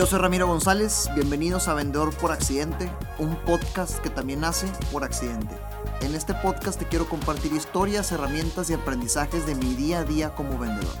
[0.00, 5.04] Yo soy Ramiro González, bienvenidos a Vendedor por Accidente, un podcast que también nace por
[5.04, 5.54] accidente.
[6.00, 10.34] En este podcast te quiero compartir historias, herramientas y aprendizajes de mi día a día
[10.34, 10.94] como vendedor.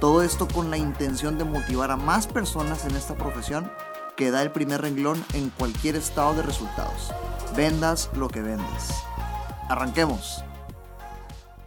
[0.00, 3.70] Todo esto con la intención de motivar a más personas en esta profesión
[4.16, 7.12] que da el primer renglón en cualquier estado de resultados.
[7.54, 8.94] Vendas lo que vendes.
[9.68, 10.42] Arranquemos.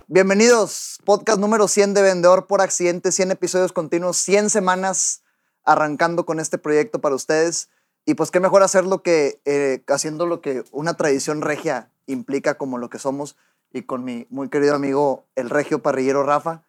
[0.07, 5.20] Bienvenidos, podcast número 100 de Vendedor por Accidente, 100 episodios continuos, 100 semanas
[5.63, 7.70] arrancando con este proyecto para ustedes.
[8.05, 12.77] Y pues qué mejor hacerlo que eh, haciendo lo que una tradición regia implica como
[12.77, 13.35] lo que somos
[13.71, 16.63] y con mi muy querido amigo el regio parrillero Rafa.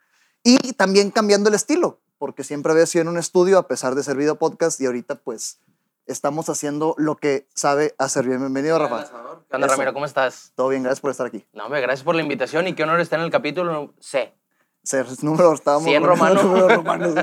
[0.45, 4.03] Y también cambiando el estilo, porque siempre había sido en un estudio a pesar de
[4.03, 5.61] ser video podcast y ahorita pues
[6.07, 8.41] estamos haciendo lo que sabe hacer bien.
[8.41, 9.07] Bienvenido Rafa.
[9.49, 9.69] ¿Qué onda.
[9.69, 9.93] Ramiro?
[9.93, 10.53] ¿Cómo estás?
[10.55, 11.47] Todo bien, gracias por estar aquí.
[11.53, 14.35] No, hombre, gracias por la invitación y qué honor estar en el capítulo C.
[14.83, 16.43] Ser número, estábamos 100 con romano.
[16.43, 17.15] números romanos.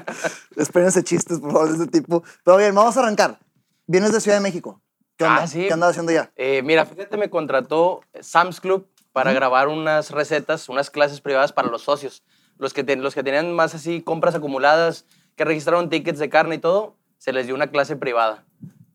[0.55, 2.23] Espérense chistes, por favor, de este tipo.
[2.43, 3.39] Pero bien, vamos a arrancar.
[3.87, 4.81] Vienes de Ciudad de México.
[5.17, 5.43] ¿Qué onda?
[5.43, 5.65] Ah, sí.
[5.67, 6.31] ¿Qué andas haciendo ya?
[6.35, 11.67] Eh, mira, fíjate, me contrató Sam's Club para grabar unas recetas, unas clases privadas para
[11.69, 12.23] los socios.
[12.57, 16.55] Los que, ten- los que tenían más así compras acumuladas, que registraron tickets de carne
[16.55, 18.45] y todo, se les dio una clase privada.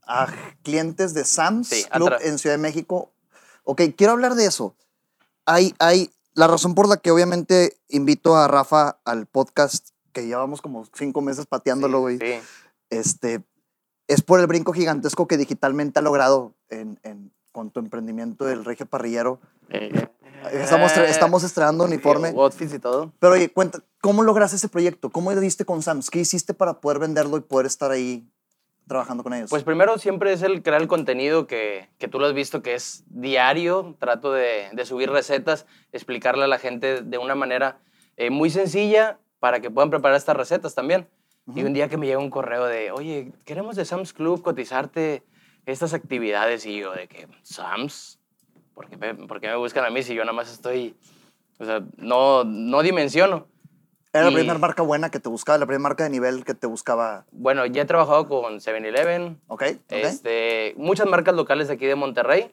[0.06, 0.28] a
[0.62, 2.24] clientes de Sam's Sí, Club atrás.
[2.24, 3.12] en Ciudad de México.
[3.64, 4.76] Ok, quiero hablar de eso.
[5.46, 10.60] Hay, hay, la razón por la que obviamente invito a Rafa al podcast, que llevamos
[10.62, 12.34] como cinco meses pateándolo, güey, Sí.
[12.90, 13.42] este,
[14.08, 18.64] es por el brinco gigantesco que digitalmente ha logrado en, en- con tu emprendimiento del
[18.64, 19.40] Regio Parrillero.
[19.70, 20.08] Eh,
[20.52, 22.30] Estamos, estrenando uniforme.
[22.30, 23.12] y Outfits y todo.
[23.18, 25.10] Pero oye, cuenta, ¿cómo lograste ese proyecto?
[25.10, 26.10] ¿Cómo le diste con Sam's?
[26.10, 28.28] ¿Qué hiciste para poder venderlo y poder estar ahí
[28.86, 29.50] trabajando con ellos?
[29.50, 32.74] Pues primero siempre es el crear el contenido que, que tú lo has visto, que
[32.74, 33.96] es diario.
[33.98, 37.78] Trato de, de subir recetas, explicarle a la gente de una manera
[38.16, 41.08] eh, muy sencilla para que puedan preparar estas recetas también.
[41.54, 45.22] Y un día que me llega un correo de, oye, queremos de Sam's Club cotizarte
[45.66, 46.64] estas actividades.
[46.64, 48.18] Y yo de que, ¿Sam's?
[48.74, 50.96] ¿Por qué, me, por qué me buscan a mí si yo nada más estoy,
[51.58, 53.46] o sea, no, no dimensiono?
[54.14, 56.68] Era la primera marca buena que te buscaba, la primera marca de nivel que te
[56.68, 57.26] buscaba.
[57.32, 59.62] Bueno, ya he trabajado con 7-Eleven, ¿Ok?
[59.62, 59.80] ¿Ok?
[59.88, 62.52] Este, muchas marcas locales de aquí de Monterrey.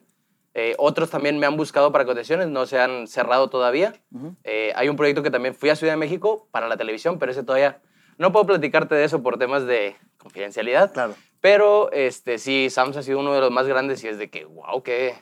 [0.54, 3.94] Eh, otros también me han buscado para cotizaciones, no se han cerrado todavía.
[4.12, 4.34] Ujú.
[4.42, 7.30] Eh, hay un proyecto que también fui a Ciudad de México para la televisión, pero
[7.30, 7.80] ese todavía
[8.18, 10.92] no puedo platicarte de eso por temas de confidencialidad.
[10.92, 11.14] Claro.
[11.40, 14.46] Pero este, sí, Sams ha sido uno de los más grandes y es de que,
[14.46, 15.14] wow, qué,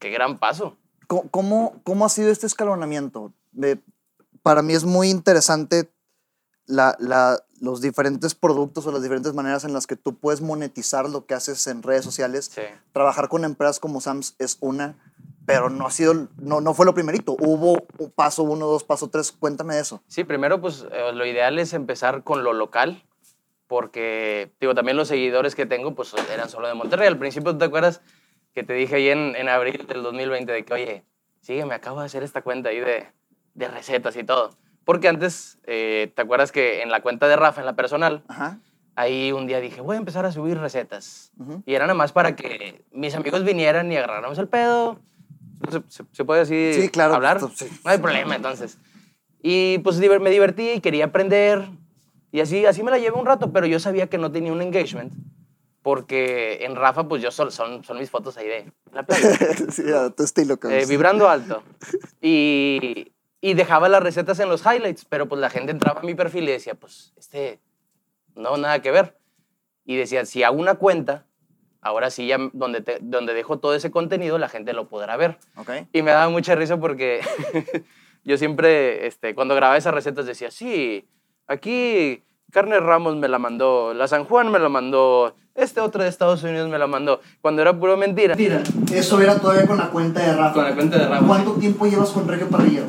[0.00, 0.76] qué gran paso.
[1.06, 3.32] ¿Cómo, cómo, cómo ha sido este escalonamiento?
[3.52, 3.78] De-
[4.42, 5.90] para mí es muy interesante
[6.66, 11.08] la- la- los diferentes productos o las diferentes maneras en las que tú puedes monetizar
[11.08, 12.50] lo que haces en redes sociales.
[12.54, 12.62] Sí.
[12.92, 14.96] Trabajar con empresas como Sam's es una,
[15.46, 17.32] pero no ha sido, no, no fue lo primerito.
[17.40, 19.32] Hubo un paso uno, dos, paso tres.
[19.32, 20.02] Cuéntame de eso.
[20.06, 23.02] Sí, primero, pues eh, lo ideal es empezar con lo local,
[23.66, 27.06] porque, digo, también los seguidores que tengo, pues eran solo de Monterrey.
[27.08, 28.00] Al principio, ¿tú te acuerdas
[28.54, 31.04] que te dije ahí en, en abril del 2020 de que, oye,
[31.40, 33.08] sígueme, acabo de hacer esta cuenta ahí de,
[33.58, 34.50] de recetas y todo?
[34.84, 38.58] Porque antes, eh, ¿te acuerdas que en la cuenta de Rafa, en la personal, Ajá.
[38.96, 41.30] ahí un día dije, voy a empezar a subir recetas?
[41.66, 44.98] Y era nada más para que mis amigos vinieran y agarráramos el pedo.
[45.70, 47.38] ¿Se, se- se puede así Sí, claro, hablar?
[47.40, 47.66] pues, sí.
[47.84, 48.78] No hay problema, entonces.
[49.42, 51.68] Y pues me divertí y quería aprender.
[52.32, 54.62] Y así, así me la llevé un rato, pero yo sabía que no tenía un
[54.62, 55.12] engagement.
[55.82, 59.30] Porque en Rafa, pues yo son, son mis fotos ahí de la playa.
[59.70, 60.58] sí, a tu estilo.
[60.70, 61.62] Eh, vibrando alto.
[62.20, 66.14] Y, y dejaba las recetas en los highlights, pero pues la gente entraba a mi
[66.14, 67.60] perfil y decía, pues este,
[68.34, 69.16] no, nada que ver.
[69.84, 71.24] Y decía, si hago una cuenta,
[71.80, 75.38] ahora sí ya donde, te- donde dejo todo ese contenido, la gente lo podrá ver.
[75.56, 75.70] Ok.
[75.92, 77.20] Y me daba mucha risa porque
[78.24, 81.08] yo siempre, este, cuando grababa esas recetas, decía, sí,
[81.46, 86.08] aquí Carne Ramos me la mandó, la San Juan me la mandó, este otro de
[86.08, 88.34] Estados Unidos me la mandó, cuando era puro mentira.
[88.36, 88.62] Mentira.
[88.92, 90.52] Eso era todavía con la cuenta de Rafa.
[90.54, 91.26] Con la cuenta de Rafa.
[91.26, 92.86] ¿Cuánto tiempo llevas con Regio Parrillero?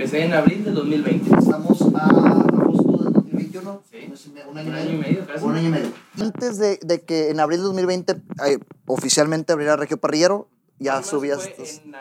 [0.00, 1.38] Empecé en abril del 2020.
[1.38, 3.82] Estamos a agosto del 2021.
[3.90, 4.10] Sí.
[4.48, 5.44] Un año, Un año y medio, casi.
[5.44, 5.88] Un año y medio.
[6.18, 8.12] Antes de, de que en abril de 2020
[8.46, 10.48] eh, oficialmente abriera Regio Parrillero,
[10.78, 11.42] ya subías.
[11.42, 11.94] fue estos- en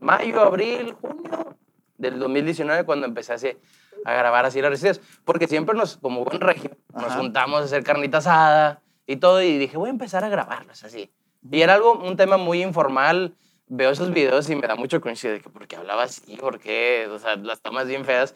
[0.00, 1.56] mayo, abril, junio
[1.98, 3.50] del 2019 cuando empecé así
[4.04, 5.00] a grabar así las recetas.
[5.24, 7.18] Porque siempre nos, como buen regio, nos Ajá.
[7.18, 9.40] juntamos a hacer carnita asada y todo.
[9.40, 11.12] Y dije, voy a empezar a grabarlas así.
[11.48, 13.36] Y era algo, un tema muy informal.
[13.68, 16.58] Veo esos videos y me da mucho cringe de que por qué hablaba así, por
[16.60, 18.34] qué, o sea, las tomas bien feas.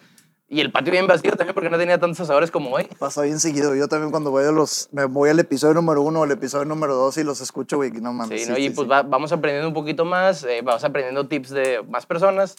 [0.49, 2.85] Y el patio bien vacío también porque no tenía tantos asadores como hoy.
[2.99, 3.77] Pasa bien seguido.
[3.77, 6.65] Yo también cuando voy a los, me voy al episodio número uno o el episodio
[6.65, 8.41] número dos y los escucho, güey, no mames.
[8.41, 8.59] Sí, sí, ¿no?
[8.59, 8.91] y sí, pues sí.
[8.91, 12.56] va- vamos aprendiendo un poquito más, eh, vamos aprendiendo tips de más personas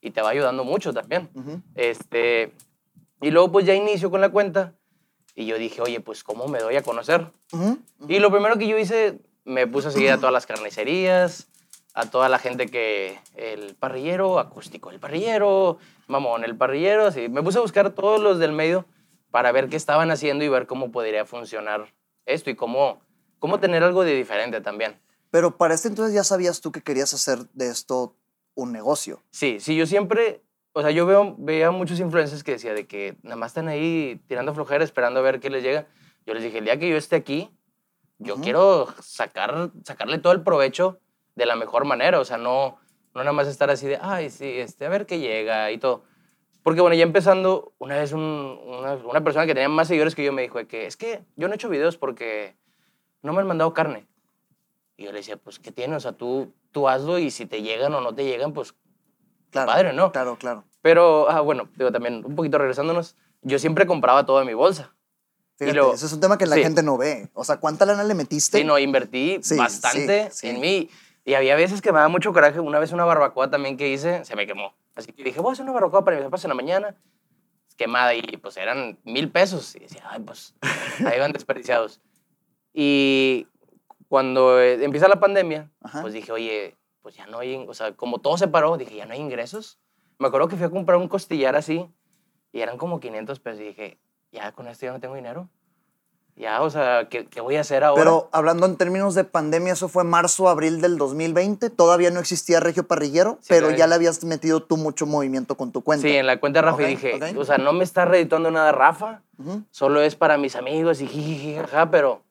[0.00, 1.28] y te va ayudando mucho también.
[1.34, 1.62] Ujú.
[1.76, 2.52] este,
[3.20, 4.74] y luego pues ya inicio con la cuenta
[5.36, 7.30] Y yo dije, oye, pues, ¿cómo me doy a conocer?
[7.52, 7.78] Ujú,
[8.08, 11.47] Y lo primero que yo hice, me puse a seguir a todas las carnicerías,
[11.98, 17.28] a toda la gente que, el parrillero, acústico, el parrillero, mamón, el parrillero, así.
[17.28, 18.86] Me puse a buscar todos los del medio
[19.32, 21.92] para ver qué estaban haciendo y ver cómo podría funcionar
[22.24, 23.00] esto y cómo,
[23.40, 24.96] cómo tener algo de diferente también.
[25.32, 28.14] Pero para este entonces ya sabías tú que querías hacer de esto
[28.54, 29.20] un negocio.
[29.32, 30.40] Sí, sí, yo siempre,
[30.74, 34.22] o sea, yo veo, veía muchos influencers que decía de que nada más están ahí
[34.28, 35.88] tirando flojera esperando a ver qué les llega.
[36.26, 37.50] Yo les dije, el día que yo esté aquí,
[38.18, 41.00] yo quiero sacar, sacarle todo el provecho
[41.38, 42.76] de la mejor manera, o sea, no,
[43.14, 46.02] no nada más estar así de, ay, sí, este, a ver qué llega y todo.
[46.62, 50.24] Porque bueno, ya empezando, una vez un- una, una persona que tenía más seguidores que
[50.24, 52.56] yo me dijo de que es que yo no he hecho videos porque
[53.22, 54.06] no me han mandado carne.
[54.96, 55.96] Y yo le decía, pues, ¿qué tiene?
[55.96, 58.74] O sea, tú, tú hazlo y si te llegan o no te llegan, pues
[59.50, 59.68] Claro.
[59.72, 60.12] Padre, ¿no?
[60.12, 60.64] Claro, claro.
[60.82, 64.94] pero, ah, bueno, digo, también un poquito regresándonos, yo siempre compraba todo en mi bolsa.
[65.56, 66.62] Fíjate, ese es un tema que la sí.
[66.62, 67.30] gente no ve.
[67.32, 68.58] O sea, ¿cuánta lana le metiste?
[68.58, 70.48] Sí, no, invertí Sí, bastante sí.
[70.50, 70.90] en mí.
[71.28, 72.58] Y había veces que me daba mucho coraje.
[72.58, 74.72] Una vez una barbacoa también que hice, se me quemó.
[74.94, 76.96] Así que dije, voy a hacer una barbacoa para mis papás en la mañana.
[77.76, 79.76] Quemada y pues eran mil pesos.
[79.76, 80.54] Y decía, ay, pues
[81.04, 82.00] ahí van desperdiciados.
[82.72, 83.46] Y
[84.08, 86.00] cuando eh, empieza la pandemia, Ajá.
[86.00, 89.04] pues dije, oye, pues ya no hay, o sea, como todo se paró, dije, ya
[89.04, 89.78] no hay ingresos.
[90.18, 91.92] Me acuerdo que fui a comprar un costillar así
[92.52, 93.60] y eran como 500 pesos.
[93.60, 93.98] Y dije,
[94.32, 95.50] ya con esto ya no tengo dinero.
[96.38, 98.00] Ya, o sea, ¿qué, qué voy a hacer ahora?
[98.00, 101.68] Pero hablando en términos de pandemia, eso fue marzo, abril del 2020.
[101.70, 105.72] Todavía no existía Regio Parrillero, Sí, pero ya le habías metido tú mucho movimiento con
[105.72, 106.06] tu cuenta.
[106.06, 107.38] Sí, en la cuenta de Rafa Ok, y dije, ok.
[107.38, 109.64] o sea, no me está reeditando nada Rafa, Ujú.
[109.72, 112.22] solo es para mis amigos y jiji, jaja, pero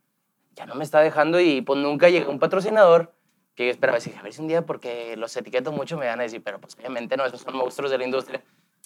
[0.55, 3.11] ya no me está dejando y pues nunca llegó un patrocinador
[3.55, 6.21] que yo esperaba decir, a ver si un día porque los etiqueto mucho me van
[6.21, 8.41] a decir, pero pues obviamente no, esos son monstruos de la industria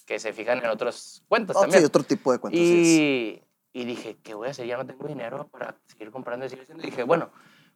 [0.08, 1.86] que se fijan en otras cuentas Oh, sí, también.
[1.86, 2.60] otro tipo de cuentas.
[2.60, 3.51] sí es.
[3.74, 4.68] Y, dije, ¿qué voy a hacer?
[4.68, 6.84] Ya no tengo dinero para seguir comprando y seguir haciendo.
[6.84, 7.30] Y dije, bueno,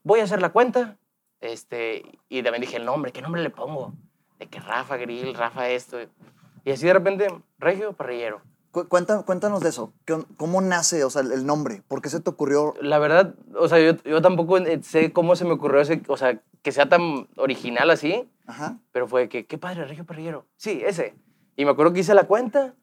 [0.03, 0.97] voy a hacer la cuenta.
[1.41, 3.93] Este, y también dije el nombre, ¿qué nombre le pongo?
[4.39, 5.97] De que Rafa Grill, Rafa esto.
[6.63, 7.27] Y así de repente,
[7.59, 8.41] Regio Parrillero.
[8.71, 9.93] Cu- cuenta- cuéntanos de eso.
[10.05, 11.81] ¿Qué- ¿Cómo nace o sea, el- nombre?
[11.87, 12.73] ¿Por qué se te ocurrió?
[12.81, 16.41] La verdad, o sea, yo, yo tampoco sé cómo se me ocurrió ese, o sea,
[16.61, 18.79] que sea tan original así, Ajá.
[18.91, 20.45] pero fue que, qué padre, Regio Parrillero.
[20.57, 21.15] Sí, ese.
[21.55, 22.73] Y me acuerdo que hice la cuenta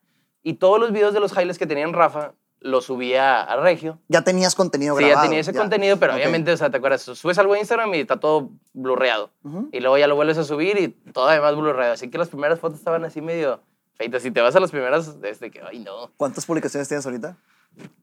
[0.43, 2.33] y todos los videos de los highlights que tenían Rafa
[2.65, 3.99] los subía a Regio.
[4.09, 5.25] Ya tenías contenido Sí, grabado.
[5.25, 7.03] ya tenía ese contenido, pero obviamente, o sea, ¿te acuerdas?
[7.03, 9.31] Subes algo a Instagram y está todo blurreado.
[9.45, 9.69] Ujú.
[9.73, 11.93] Y luego ya lo vuelves a subir y todo además blurreado.
[11.95, 13.61] Así que las primeras fotos estaban así medio
[13.95, 14.23] feitas.
[14.23, 16.11] Si te vas a las primeras, desde que, ay, no.
[16.17, 17.37] ¿Cuántas publicaciones tienes ahorita?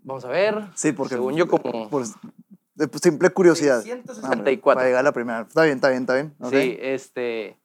[0.04, 0.64] Vamos a ver.
[0.76, 1.16] Sí, porque.
[1.16, 1.90] Según yo, como...
[1.90, 2.04] Por
[3.02, 3.82] simple curiosidad.
[3.82, 4.32] 664.
[4.40, 5.42] Hombre, Para llegar a la primera.
[5.42, 6.34] Está bien, está bien, está bien.
[6.50, 7.58] Sí, este...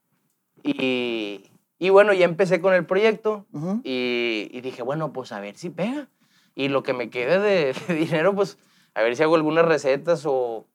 [0.63, 3.45] Y, y bueno, ya empecé con el proyecto
[3.85, 6.09] y, y dije, bueno, pues a ver si pega.
[6.55, 8.59] Y lo que me quede de, de dinero, pues
[8.95, 10.67] a ver si hago algunas recetas o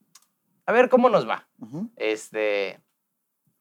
[0.66, 1.48] a ver cómo nos va.
[1.60, 1.90] Ujú.
[1.96, 2.80] Este,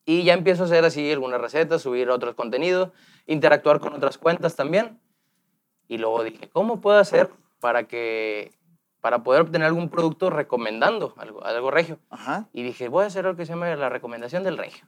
[0.04, 2.90] y ya empiezo a hacer así algunas recetas, subir otros contenidos,
[3.26, 5.00] interactuar con otras cuentas también.
[5.86, 7.30] Y luego dije, ¿cómo puedo hacer
[7.60, 8.52] para que
[9.00, 11.98] para poder obtener algún producto recomendando algo, algo regio?
[12.10, 12.48] Ajá.
[12.52, 14.86] Y dije, voy a hacer lo que se llama la recomendación del regio.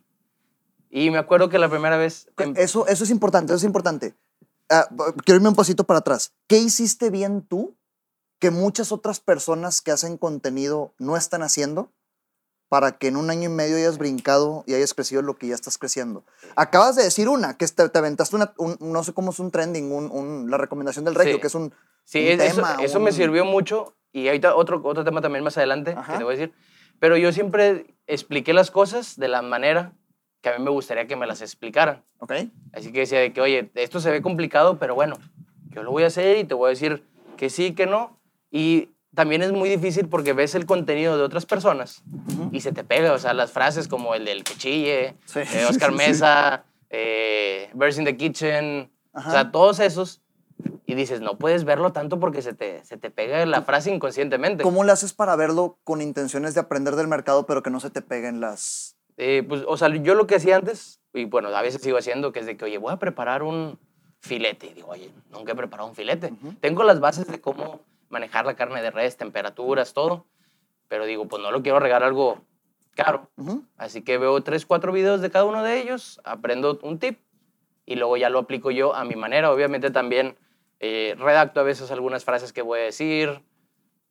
[0.90, 2.28] Y me acuerdo que la primera vez...
[2.38, 4.14] em- Eso, eso es importante, eso es importante.
[4.90, 6.32] B- quiero irme un pasito para atrás.
[6.48, 7.76] ¿Qué hiciste bien tú
[8.38, 11.92] que muchas otras personas que hacen contenido no están haciendo
[12.68, 15.54] para que en un año y medio hayas brincado y hayas crecido lo que ya
[15.54, 16.24] estás creciendo?
[16.56, 19.50] Acabas de decir una, que te, te aventaste una, un- no sé cómo es un
[19.50, 21.40] trending, un, un- la recomendación del regio, Sí.
[21.40, 21.74] que es un...
[22.04, 23.94] Sí, un es- eso, tema, eso me sirvió mucho.
[24.12, 26.12] Y ahorita otro, otro tema también más adelante Ajá.
[26.12, 26.54] que te voy a decir.
[26.98, 29.92] Pero yo siempre expliqué las cosas de la manera
[30.40, 32.02] que a mí me gustaría que me las explicaran.
[32.18, 32.32] ¿Ok?
[32.72, 35.16] Así que decía de que, oye, esto se ve complicado, pero bueno,
[35.70, 37.04] yo lo voy a hacer y te voy a decir
[37.36, 38.18] que sí, que no.
[38.50, 42.02] Y también es muy difícil porque ves el contenido de otras personas
[42.52, 43.12] y se te pega.
[43.12, 45.40] O sea, las frases como el del que chille, Sí.
[45.40, 46.06] eh, Oscar Sí, sí.
[46.08, 49.28] Mesa, eh, Birds in the Kitchen, Ajá.
[49.28, 50.20] o sea, todos esos.
[50.86, 54.62] Y dices, no puedes verlo tanto porque se te, se te pega la frase inconscientemente.
[54.64, 57.90] ¿Cómo le haces para verlo con intenciones de aprender del mercado, pero que no se
[57.90, 58.96] te peguen las...
[59.16, 62.32] Eh, pues, o sea, yo lo que hacía antes, y bueno, a veces sigo haciendo,
[62.32, 63.78] que es de que, oye, voy a preparar un
[64.20, 64.68] filete.
[64.68, 66.32] Y digo, oye, nunca he preparado un filete.
[66.32, 66.54] Ujú.
[66.60, 70.26] Tengo las bases de cómo manejar la carne de res, temperaturas, todo.
[70.88, 72.44] Pero digo, pues no lo quiero regar algo
[72.94, 73.30] caro.
[73.36, 73.64] Ujú.
[73.76, 77.20] Así que veo tres, cuatro videos de cada uno de ellos, aprendo un tip
[77.86, 79.52] y luego ya lo aplico yo a mi manera.
[79.52, 80.36] Obviamente también
[80.80, 83.42] eh, redacto a veces algunas frases que voy a decir.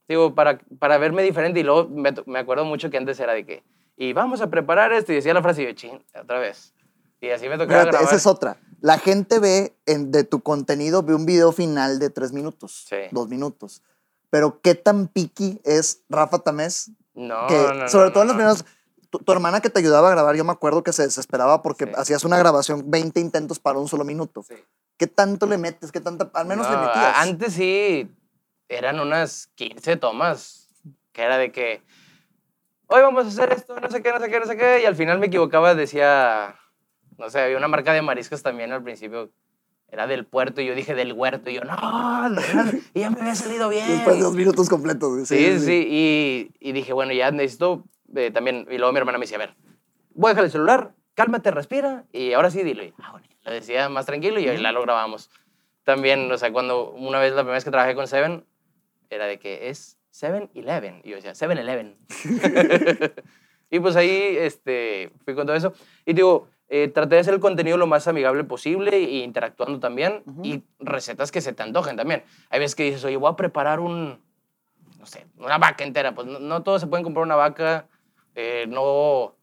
[0.07, 1.59] Digo, para, para verme diferente.
[1.59, 3.63] Y luego me, me acuerdo mucho que antes era de que,
[3.99, 5.11] y vamos a preparar esto.
[5.11, 6.73] Y decía la frase y yo, chin, otra vez.
[7.21, 8.07] Y así me tocaba Espérate, grabar.
[8.07, 8.57] esa es otra.
[8.81, 12.95] La gente ve en- de tu contenido, ve un video final de tres minutos, Sí.
[13.11, 13.83] dos minutos.
[14.31, 16.91] pero qué tan piqui es Rafa Tamés.
[17.15, 18.63] No, que, no, no, sobre todo en los primeros.
[19.09, 21.85] Tu, tu hermana que te ayudaba a grabar, yo me acuerdo que se desesperaba porque
[21.85, 21.91] Sí.
[21.97, 24.43] hacías una grabación 20 intentos para un solo minuto.
[24.43, 24.53] Sí.
[24.97, 25.91] ¿Qué tanto le metes?
[25.91, 27.15] ¿Qué tanta, al menos le metías?
[27.17, 28.07] Antes sí,
[28.67, 30.69] eran unas 15 tomas,
[31.11, 31.81] que era de que,
[32.89, 34.85] hoy vamos a hacer esto, no sé qué, no sé qué, no sé qué, y
[34.85, 36.55] al final me equivocaba, decía,
[37.17, 39.29] no sé, había una marca de mariscos también al principio,
[39.91, 43.09] era del puerto, y yo dije del huerto, y yo, no, no, no", y ya
[43.09, 43.87] me había salido bien.
[43.87, 45.09] Después de dos minutos completos.
[45.13, 45.25] güey.
[45.25, 47.83] Sí, sí, Y, y dije, bueno, ya necesito
[48.15, 48.67] eh, también.
[48.69, 49.55] Y luego mi hermana me decía, a ver,
[50.13, 52.83] voy a dejar el celular, cálmate, respira, y ahora sí dilo.
[52.83, 55.29] Y, ah, bueno, lo decía más tranquilo y ahí la lo grabamos.
[55.83, 58.45] También, o sea, cuando una vez, la primera vez que trabajé con Seven,
[59.09, 61.01] era de que es 7-Eleven.
[61.03, 61.97] Y yo decía, 7-Eleven.
[63.69, 65.73] y pues ahí este, fui con todo eso.
[66.05, 70.23] Y digo, eh, traté de hacer el contenido lo más amigable posible e interactuando también.
[70.43, 72.23] Y recetas que se te antojen también.
[72.49, 74.19] Hay veces que dices, oye, voy a preparar un,
[74.97, 76.13] no sé, una vaca entera.
[76.13, 77.87] Pues no, no todos se pueden comprar una vaca,
[78.35, 79.35] eh, no,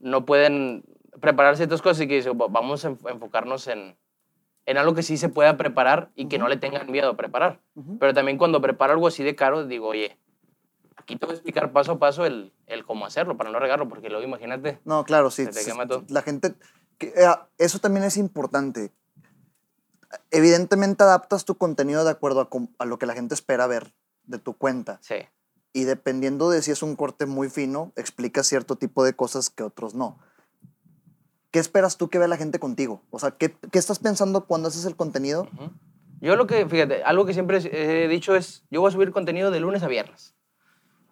[0.00, 0.84] no pueden
[1.20, 3.96] preparar ciertas cosas y que dices, "Va- vamos a enf- enfocarnos en,
[4.66, 7.60] en algo que sí se pueda preparar y que no le tengan miedo a preparar.
[8.00, 10.18] Pero también cuando preparo algo así de caro, digo, oye,
[11.04, 13.88] aquí te voy a explicar paso a paso el, el cómo hacerlo para no regarlo,
[13.88, 14.80] porque luego imagínate.
[14.84, 15.44] No, claro, sí.
[15.44, 16.04] Se te quema todo.
[16.08, 16.54] La gente,
[16.98, 18.90] que, eh, eso también es importante.
[20.30, 22.48] Evidentemente adaptas tu contenido de acuerdo a,
[22.82, 23.94] a lo que la gente espera ver
[24.24, 24.98] de tu cuenta.
[25.02, 25.16] Sí,
[25.72, 29.62] Y dependiendo de si es un corte muy fino, explicas cierto tipo de cosas que
[29.62, 30.18] otros no.
[31.50, 33.02] ¿Qué esperas tú que vea la gente contigo?
[33.10, 35.42] O sea, ¿qué, qué estás pensando cuando haces el contenido?
[35.52, 35.70] Ujú.
[36.20, 39.50] Yo lo que, fíjate, algo que siempre he dicho es, yo voy a subir contenido
[39.50, 40.34] de lunes a viernes.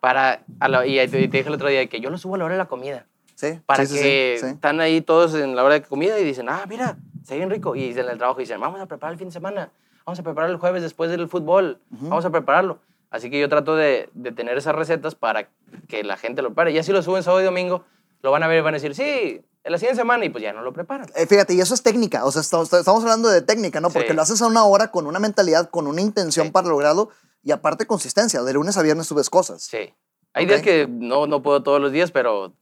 [0.02, 2.44] Para, a la- y te, dije el otro día que yo lo subo a la
[2.46, 3.06] hora de la comida.
[3.36, 3.60] Sí.
[3.66, 4.52] Para sí, que sí, sí.
[4.54, 7.76] están ahí todos en la hora de comida y dicen, ah, mira, está bien rico.
[7.76, 9.70] Y en el trabajo dicen, vamos a preparar el fin de semana,
[10.04, 12.08] vamos a preparar el jueves después del fútbol, Ujú.
[12.08, 12.80] vamos a prepararlo.
[13.12, 15.48] Así que yo trato de, de tener esas recetas para
[15.86, 16.72] que la gente lo prepare.
[16.72, 17.84] Ya si lo suben sábado y domingo,
[18.22, 20.52] lo van a ver y van a decir, sí, la siguiente semana y pues ya
[20.52, 21.06] no lo preparan.
[21.14, 22.24] Eh, fíjate, y eso es técnica.
[22.24, 23.90] O sea, estamos, estamos hablando de técnica, ¿no?
[23.90, 24.14] Porque Sí.
[24.14, 26.52] lo haces a una hora con una mentalidad, con una intención Sí.
[26.52, 27.10] para lograrlo
[27.42, 28.42] y aparte consistencia.
[28.42, 29.62] De lunes a viernes subes cosas.
[29.62, 29.94] Sí.
[30.34, 30.48] Hay Ok.
[30.50, 32.54] días que no, no puedo todos los días, pero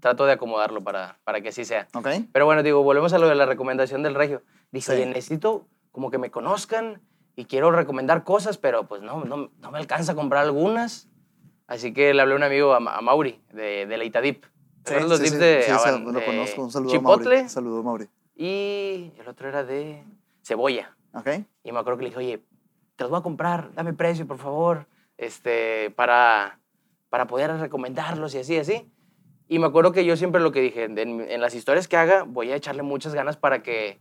[0.00, 1.88] trato de acomodarlo para, para que así sea.
[1.94, 2.08] ¿Ok?
[2.32, 4.42] Pero bueno, digo, volvemos a lo de la recomendación del regio.
[4.72, 5.02] Dice, Sí.
[5.02, 7.02] oye, necesito como que me conozcan
[7.36, 11.08] y quiero recomendar cosas, pero pues no, no, no me alcanza a comprar algunas.
[11.66, 14.44] Así que le hablé a un amigo, a, a Mauri, de, de la Itadip.
[14.88, 16.62] ¿Te acuerdas los sí, dips de, sí, ah, sí, bueno, lo de conozco.
[16.62, 17.48] Un saludo a Chipotle Mauri.
[17.48, 18.08] Saludo a Mauri.
[18.36, 20.02] y el otro era de
[20.42, 20.94] cebolla.
[21.14, 21.28] ¿Ok?
[21.64, 22.42] Y me acuerdo que le dije, oye,
[22.96, 26.58] te los voy a comprar, dame precio, por favor, este, para,
[27.10, 28.90] para poder recomendarlos y así, así.
[29.48, 32.24] Y me acuerdo que yo siempre lo que dije, en, en las historias que haga,
[32.24, 33.98] voy a echarle muchas ganas para que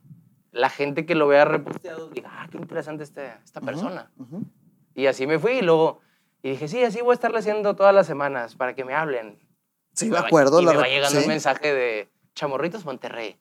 [0.51, 4.11] la gente que lo vea reposteado diga, ah, qué interesante este- esta persona.
[4.17, 4.43] Ujú.
[4.95, 5.99] Y así me fui y luego,
[6.43, 9.39] y dije, sí, así voy a estarle haciendo todas las semanas para que me hablen.
[9.97, 10.61] Sí, me acuerdo.
[10.61, 11.23] Y la me va llegando sí.
[11.23, 13.35] un mensaje de Chamorritos Monterrey.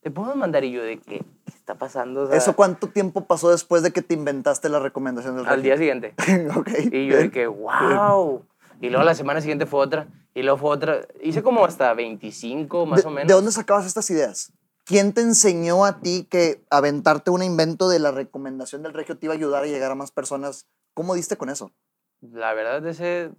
[0.00, 0.64] ¿Te puedo mandar?
[0.64, 2.22] Y yo de qué ¿Qué está pasando?
[2.22, 5.62] O sea, ¿Eso cuánto tiempo pasó después de que te inventaste la recomendación del al
[5.62, 6.14] día siguiente.
[6.56, 6.68] ok.
[6.92, 8.44] Y yo de que, wow.
[8.80, 10.08] Y luego la semana siguiente fue otra.
[10.34, 11.00] Y luego fue otra.
[11.22, 13.28] Hice como hasta 25 más ¿De, o menos.
[13.28, 14.52] ¿De dónde sacabas estas ideas?
[14.84, 19.26] ¿Quién te enseñó a ti que aventarte un invento de la recomendación del regio te
[19.26, 20.66] iba a ayudar a llegar a más personas?
[20.92, 21.72] ¿Cómo diste con eso?
[22.20, 23.30] La verdad, ese.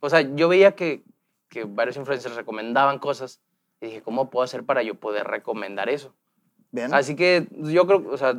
[0.00, 1.04] O sea, yo veía que,
[1.48, 3.40] que varios influencers recomendaban cosas.
[3.80, 6.14] Y dije, ¿cómo puedo hacer para yo poder recomendar eso?
[6.70, 6.92] Bien.
[6.92, 8.34] Así que yo creo, o sea,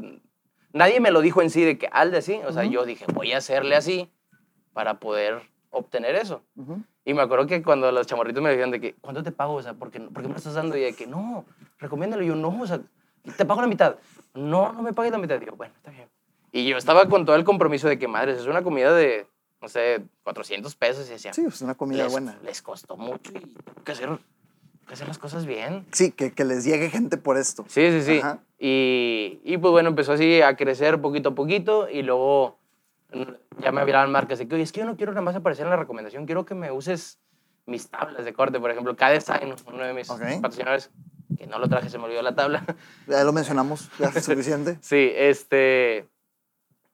[0.73, 2.39] nadie me lo dijo en sí de que al de así.
[2.45, 4.09] O sea, yo dije, voy a hacerle así
[4.73, 6.41] para poder obtener eso.
[7.05, 9.55] Y me acuerdo que cuando los chamorritos me decían de que, ¿cuánto te pago?
[9.55, 10.77] O sea, ¿por qué, por qué me lo estás dando?
[10.77, 11.45] Y de que, no,
[11.79, 12.23] recomiéndalo.
[12.23, 12.81] Y yo, no, o sea,
[13.37, 13.95] te pago la mitad.
[14.33, 15.41] No, no me pagues la mitad.
[15.41, 16.07] Y yo, bueno, está bien.
[16.51, 19.27] Y yo estaba con todo el compromiso de que, madre, es una comida de,
[19.61, 21.07] no sé, 400 pesos.
[21.07, 22.37] Y decía, Sí, pues una comida les, buena.
[22.43, 24.09] les costó mucho y que hacer,
[24.87, 25.85] que hacer las cosas bien.
[25.91, 27.65] Sí, que, que les llegue gente por esto.
[27.67, 28.19] Sí, sí, sí.
[28.19, 28.39] Ajá.
[28.57, 32.57] Y, y pues bueno, empezó así a crecer poquito a poquito y luego
[33.61, 35.65] ya me viraban marcas de que, oye, es que yo no quiero nada más aparecer
[35.65, 37.19] en la recomendación, quiero que me uses
[37.65, 40.19] mis tablas de corte, por ejemplo, K-Design, uno de mis Ok.
[40.41, 40.89] patrocinadores,
[41.37, 42.65] que no lo traje, se me olvidó la tabla.
[43.07, 44.77] Ya lo mencionamos, ya es suficiente.
[44.81, 46.07] sí, este,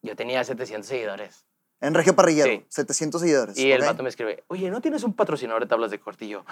[0.02, 1.46] yo tenía 700 seguidores.
[1.86, 2.66] En Regio Parrillero, Sí.
[2.70, 3.58] 700 seguidores.
[3.58, 6.44] Y el vato me escribe, oye, ¿no tienes un patrocinador de tablas de yo,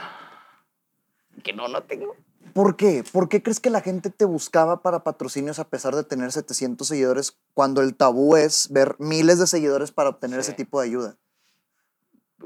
[1.44, 2.16] que no, no tengo.
[2.54, 3.04] ¿Por qué?
[3.12, 6.88] ¿Por qué crees que la gente te buscaba para patrocinios a pesar de tener 700
[6.88, 10.50] seguidores cuando el tabú es ver miles de seguidores para obtener Sí.
[10.52, 11.18] ese tipo de ayuda?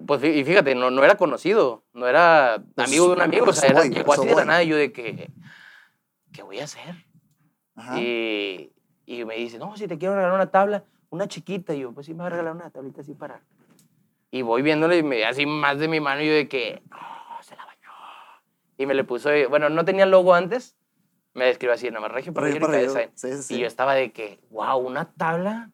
[0.06, 3.54] Pues y fíjate, no, no era conocido, no era Pues, amigo de un amigo, o
[3.54, 5.32] sea, era, voy, llegó así de la nada y yo de que,
[6.32, 7.04] ¿qué voy a hacer?
[7.76, 8.00] Ajá.
[8.00, 8.72] Y,
[9.06, 12.06] y me dice, no, si te quiero regalar una tabla, una chiquita, y yo, pues
[12.06, 13.42] sí, me va a regalar una tablita así para,
[14.32, 16.98] Y voy viéndole y me así más de mi mano y yo de que, no,
[17.42, 17.90] se la bañó.
[18.78, 20.78] Y me le puso, bueno, no tenía logo antes,
[21.34, 23.12] me describió así, nada más Regio Regio y Parrillero, Cabeza.
[23.16, 23.56] sí, sí, sí.
[23.56, 25.72] Y yo estaba de que, wow, una tabla,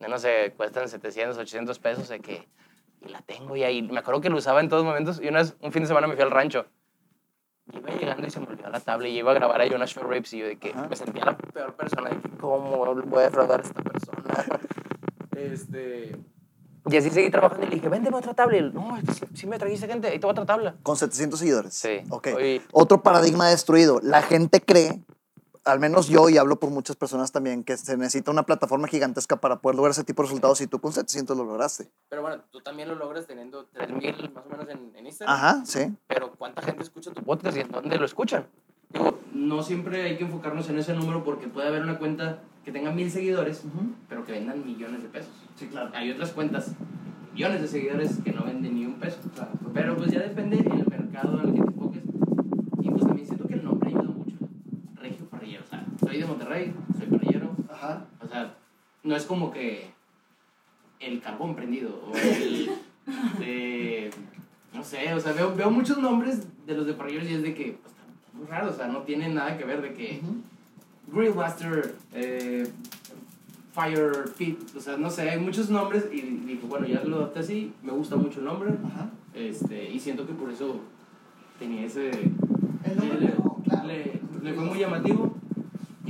[0.00, 2.48] de no sé, cuestan 700, 800 pesos, de que,
[3.00, 5.20] y la tengo y ahí, me acuerdo que lo usaba en todos momentos.
[5.22, 6.66] Y una vez, un fin de semana me fui al rancho.
[7.72, 10.04] Iba llegando y se me olvidó la tabla y iba a grabar ahí unas show
[10.04, 10.86] rips y yo de que Ajá.
[10.88, 14.60] me sentía la peor persona, de que, ¿cómo voy a defraudar a esta persona?
[15.36, 16.16] este...
[16.90, 18.56] Y así seguí trabajando y le dije, véndeme otra tabla.
[18.56, 20.74] Y él, no, sí, sí me trajiste gente, ahí te va otra tabla.
[20.82, 21.72] Con 700 seguidores.
[21.72, 22.02] Sí.
[22.10, 22.28] Ok.
[22.36, 22.60] Oye.
[22.72, 24.00] Otro paradigma destruido.
[24.02, 25.00] La gente cree,
[25.64, 29.36] al menos yo y hablo por muchas personas también, que se necesita una plataforma gigantesca
[29.36, 31.90] para poder lograr ese tipo de resultados y tú con 700 lo lograste.
[32.08, 35.36] Pero bueno, tú también lo logras teniendo 3000 más o menos en, en Instagram.
[35.36, 35.94] Ajá, sí.
[36.06, 38.46] Pero ¿cuánta gente escucha tu podcast y en dónde lo escuchan?
[38.90, 42.72] Digo, no siempre hay que enfocarnos en ese número porque puede haber una cuenta que
[42.72, 43.62] tenga mil seguidores,
[44.08, 45.32] pero que vendan millones de pesos.
[45.56, 45.90] Sí, claro.
[45.94, 46.72] Hay otras cuentas,
[47.32, 49.18] millones de seguidores que no venden ni un peso.
[49.74, 52.02] Pero pues ya depende del mercado al que te enfoques.
[52.80, 54.36] Y pues también siento que el nombre ayuda mucho.
[54.94, 55.64] Regio Parrillero.
[55.64, 57.50] O sea, soy de Monterrey, soy parrillero.
[57.70, 58.04] Ajá.
[58.22, 58.54] O sea,
[59.02, 59.90] no es como que
[61.00, 62.70] el carbón prendido o el
[63.38, 64.10] de,
[64.72, 67.54] no sé, o sea, veo, veo muchos nombres de los de parrilleros y es de
[67.54, 67.94] que, pues,
[68.32, 70.20] muy raro, o sea, no tienen nada que ver de que
[71.12, 72.66] Grill Master, eh,
[73.72, 77.40] Fire Fit, o sea, no sé, hay muchos nombres y dije, bueno, ya lo adapté
[77.40, 79.10] así, me gusta mucho el nombre, Ajá.
[79.34, 80.80] este, y siento que por eso
[81.58, 82.10] tenía ese...
[82.10, 83.32] El nombre le,
[83.68, 83.86] claro.
[83.86, 85.34] le- le fue muy llamativo.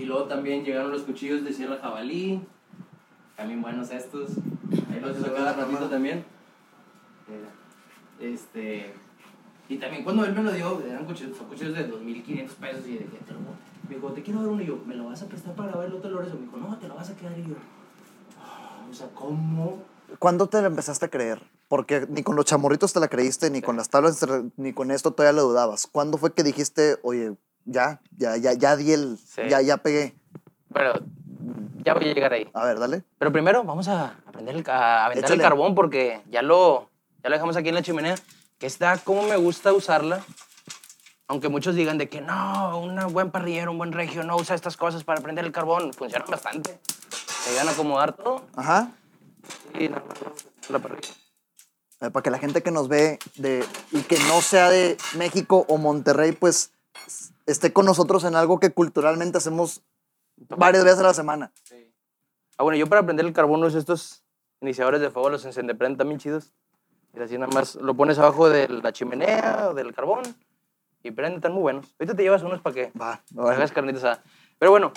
[0.05, 2.39] Y luego también llegaron los cuchillos de Sierra Jabalí.
[3.39, 4.33] También buenos estos.
[4.93, 6.19] Ahí los saqué cada ratito también.
[7.31, 7.47] Eh,
[8.35, 8.93] Este.
[9.71, 12.87] Y también cuando él me lo dio, eran cuchillos, son cuchillos de 2.500 pesos.
[12.87, 13.55] Y dije, te lo voy-
[13.89, 14.63] Me dijo, te quiero dar uno.
[14.63, 16.37] Y yo, ¿me lo vas a prestar para grabar el otro Lorenzo?
[16.37, 17.39] Me dijo, no, te lo vas a quedar.
[17.39, 17.55] Y yo,
[18.43, 19.83] "Ah, o sea, ¿cómo?
[20.19, 21.41] ¿Cuándo te la empezaste a creer?
[21.69, 24.91] Porque ni con los chamorritos te la creíste, ni con las tablas, te- ni con
[24.91, 25.87] esto todavía lo dudabas.
[25.87, 27.33] ¿Cuándo fue que dijiste, oye,
[27.65, 29.43] ya, ya, ya, ya di el, Sí.
[29.49, 30.15] ya, ya pegué?
[30.73, 30.95] Pero
[31.85, 32.49] ya voy a llegar ahí.
[32.55, 33.05] A ver, dale.
[33.19, 35.43] Pero primero vamos a aprender el, a aventar Échale.
[35.43, 36.91] el carbón porque ya lo,
[37.23, 38.17] ya lo dejamos aquí en la chimenea.
[38.59, 40.23] Que está como me gusta usarla.
[41.27, 44.77] Aunque muchos digan de que no, un buen parrillero, un buen regio no usa estas
[44.77, 45.93] cosas para prender el carbón.
[45.95, 46.79] Funcionan bastante.
[47.43, 48.93] Se ayudan a acomodar todo Ajá.
[49.79, 50.19] y nada más
[50.71, 51.13] la parrilla.
[51.99, 55.79] Para que la gente que nos ve de, y que no sea de México o
[55.79, 56.73] Monterrey, pues
[57.47, 59.83] esté con nosotros en algo que culturalmente hacemos
[60.49, 61.53] varias veces a la semana.
[62.57, 64.25] Ah, bueno, yo para prender el carbón uso estos
[64.61, 66.53] iniciadores de fuego, los encendeprenden también chidos.
[67.15, 70.23] Y así nada más lo pones abajo de la chimenea o del carbón
[71.03, 71.95] y prende, están muy buenos.
[71.99, 74.21] Ahorita te llevas unos para que Va, hagas carnitas asadas.
[74.59, 74.93] Pero bueno,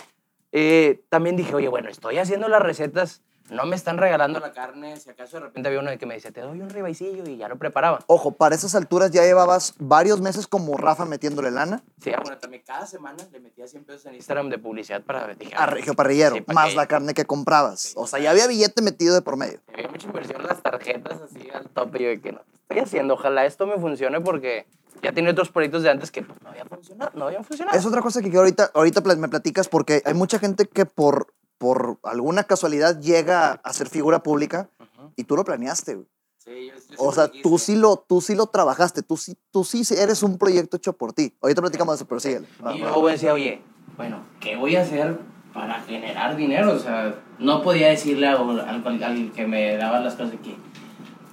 [0.52, 4.98] eh, también dije, oye, bueno, estoy haciendo las recetas, no me están regalando la carne.
[4.98, 7.38] Si acaso de repente había uno de que me decía, te doy un ribaicillo y
[7.38, 8.00] ya lo preparaba.
[8.08, 12.38] Ojo, para esas alturas ya llevabas varios meses como Rafa metiéndole lana Sí, ah, bueno,
[12.38, 15.34] también cada semana le metía 100 pesos en Instagram de publicidad para...
[15.36, 17.94] Dije, a Regio Parrillero, sí, más la carne que comprabas.
[17.96, 19.60] O sea, ya había billete metido de por medio.
[19.74, 22.04] Había mucha inversión en las tarjetas así al tope.
[22.04, 23.16] Yo de que no, ¿qué estoy haciendo?
[23.16, 24.66] Ojalá esto me funcione porque
[25.02, 27.12] ya tenía otros proyectos de antes que pues, no habían funcionado.
[27.14, 27.78] No habían funcionado.
[27.78, 32.00] Es otra cosa que ahorita, ahorita me platicas porque hay mucha gente que por, por
[32.04, 34.70] alguna casualidad llega a ser figura pública
[35.15, 35.96] y tú lo planeaste.
[35.96, 36.08] güey.
[36.38, 37.43] Sí, yo- yo O sea, quise.
[37.43, 40.93] tú sí, lo, tú sí lo trabajaste, tú sí, tú sí eres un proyecto hecho
[40.93, 41.36] por ti.
[41.41, 42.48] Ahorita platicamos de eso, pero síguele.
[42.76, 43.62] Y luego decía, oye,
[43.98, 45.20] bueno, ¿qué voy a hacer
[45.54, 46.74] para generar dinero?
[46.74, 50.56] O sea, no podía decirle al, al- al que me daba las cosas que,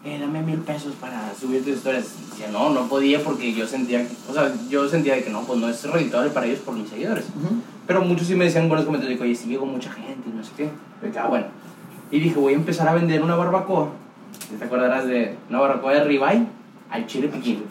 [0.04, 2.04] eh, dame mil pesos para subir tus historias.
[2.20, 5.42] Y decía, no, no podía porque yo sentía, o sea, yo sentía de que no,
[5.42, 7.24] pues no es redituable para ellos por mis seguidores.
[7.24, 7.56] Ujú.
[7.86, 10.50] Pero muchos sí me decían buenos comentarios oye, sí llegó mucha gente y no sé
[10.56, 10.70] qué.
[11.02, 11.46] Dije, ah, bueno.
[12.10, 13.90] Y dije, voy a empezar a vender una barbacoa.
[14.58, 16.46] ¿Te acordarás de una barbacoa de ribeye
[16.90, 17.62] al chile piquín?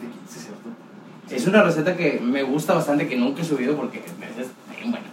[1.30, 4.18] Es una receta que me gusta bastante, que nunca he subido porque es
[4.76, 5.06] bien buena.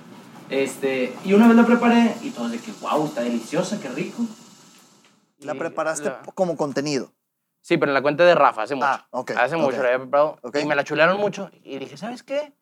[0.49, 4.25] Este, y una vez la preparé y todos de que, wow, está deliciosa, qué rico.
[5.41, 7.11] La preparaste la- como contenido.
[7.61, 8.87] Sí, pero en la cuenta de Rafa, hace mucho.
[8.87, 10.39] Ah, ok, Hace mucho la había preparado.
[10.53, 11.51] Y me la chulearon mucho.
[11.63, 12.53] Y dije, ¿sabes qué?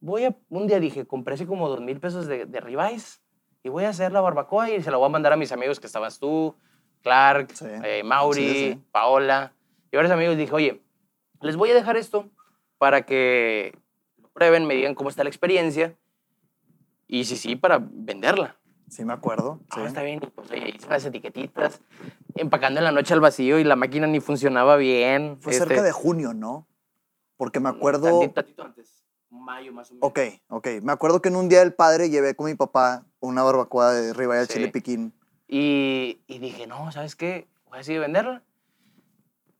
[0.00, 0.36] Voy a...
[0.48, 3.22] Un día dije, compré así como dos mil pesos de, de ribeyes
[3.62, 5.78] y voy a hacer la barbacoa y se la voy a mandar a mis amigos
[5.80, 6.56] que estabas tú,
[7.02, 7.66] Clark, Sí.
[7.84, 8.82] eh, Mauri, Sí, sí.
[8.90, 9.52] Paola.
[9.92, 10.82] Y varios amigos dije, oye,
[11.42, 12.30] les voy a dejar esto
[12.78, 13.78] para que
[14.20, 15.96] lo prueben, me digan cómo está la experiencia
[17.06, 18.56] y si sí, para venderla.
[18.92, 19.58] Sí, me acuerdo.
[19.70, 19.80] Ah, sí.
[19.86, 20.20] está bien.
[20.34, 21.80] Pues, oye, hice las etiquetitas,
[22.34, 25.38] empacando en la noche al vacío y la máquina ni funcionaba bien.
[25.40, 26.68] Fue Este, cerca de junio, ¿no?
[27.38, 28.02] Porque me acuerdo...
[28.20, 30.10] Tantito, tantito antes, mayo más o menos.
[30.10, 30.68] Ok, ok.
[30.82, 34.12] Me acuerdo que en un día del padre llevé con mi papá una barbacoa de
[34.12, 34.52] ribeye Sí.
[34.52, 35.14] chile piquín.
[35.48, 37.48] Y, y dije, no, ¿sabes qué?
[37.64, 38.42] Voy a decidir venderla.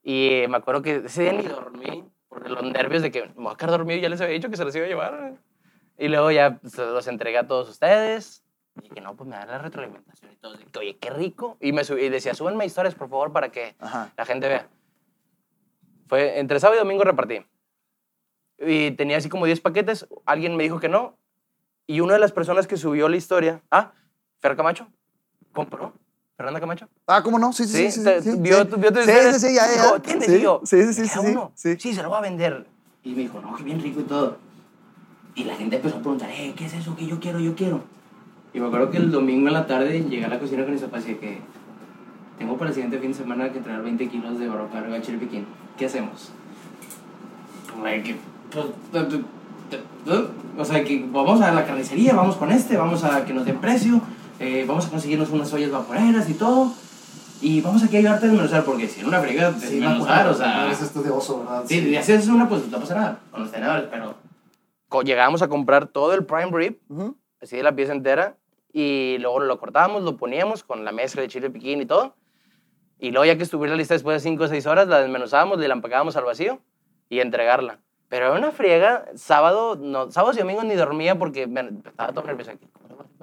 [0.03, 3.53] Y me acuerdo que ese día ni dormí por los nervios de que me voy
[3.55, 5.39] a quedar dormido y ya les había dicho que se los iba a llevar.
[5.97, 8.42] Y luego ya los entregué a todos ustedes.
[8.81, 10.55] Y que no, pues me da la retroalimentación y todo.
[10.55, 11.57] Y que, Oye, qué rico.
[11.61, 14.13] Y, me subí, y decía, súbanme historias, por favor, para que Ajá.
[14.17, 14.69] la gente vea.
[16.09, 17.45] Fue entre sábado y domingo repartí.
[18.59, 20.07] Y tenía así como 10 paquetes.
[20.25, 21.17] Alguien me dijo que no.
[21.87, 23.93] Y una de las personas que subió la historia, ah,
[24.41, 24.87] Fer Camacho,
[25.53, 25.93] compró.
[26.37, 26.89] Fernanda Camacho.
[27.07, 27.53] Ah, ¿cómo no?
[27.53, 28.03] Sí, sí, sí.
[28.03, 29.73] Sí, sí, vio tu- Sí, sí, sí, ya, ya.
[29.83, 30.27] Dijo, ¿tienes?
[30.27, 31.53] Sí, sí, sí, sí, "¿Quieres sí, uno?".
[31.55, 31.77] sí.
[31.79, 32.67] Sí, se lo voy a vender.
[33.05, 34.39] Y me dijo, no, que bien rico y todo.
[35.35, 37.83] Y la gente empezó a preguntar, eh, ¿qué es eso que yo quiero, yo quiero?
[38.55, 40.83] Y me acuerdo que el domingo en la tarde llegué a la cocina con mis
[40.83, 41.39] papás y dije que
[42.39, 45.19] tengo para el siguiente fin de semana que traer 20 kilos de barbacoa de chile
[45.19, 45.47] piquín.
[45.79, 46.31] ¿Qué hacemos?
[48.05, 48.17] Que,
[48.51, 48.67] pues,
[50.59, 53.59] o sea, que vamos a la carnicería, vamos con este, vamos a que nos den
[53.61, 54.01] precio,
[54.39, 56.73] eh, vamos a conseguirnos unas ollas vaporeras y todo.
[57.41, 60.71] Y vamos aquí a ayudarte a desmenuzar, porque si en una friega desmenuzar, o sea...
[60.71, 61.65] esto de oso, ¿verdad?
[61.67, 64.15] Sí, y haces una, pues no pasa nada con los tenedores, pero...
[65.03, 67.17] Llegamos a comprar todo el prime rib, Ujú.
[67.41, 68.37] así de la pieza entera,
[68.73, 72.15] y luego lo cortábamos, lo poníamos con la mezcla de chile piquín y todo.
[72.99, 75.69] Y luego ya que estuviera lista después de 5 o 6 horas, la desmenuzábamos, le
[75.69, 76.61] la empacábamos al vacío
[77.09, 77.81] y entregarla.
[78.09, 82.25] Pero era una friega, sábado, no, sábados y domingos ni dormía porque me, estaba todo
[82.25, 82.69] nervioso aquí.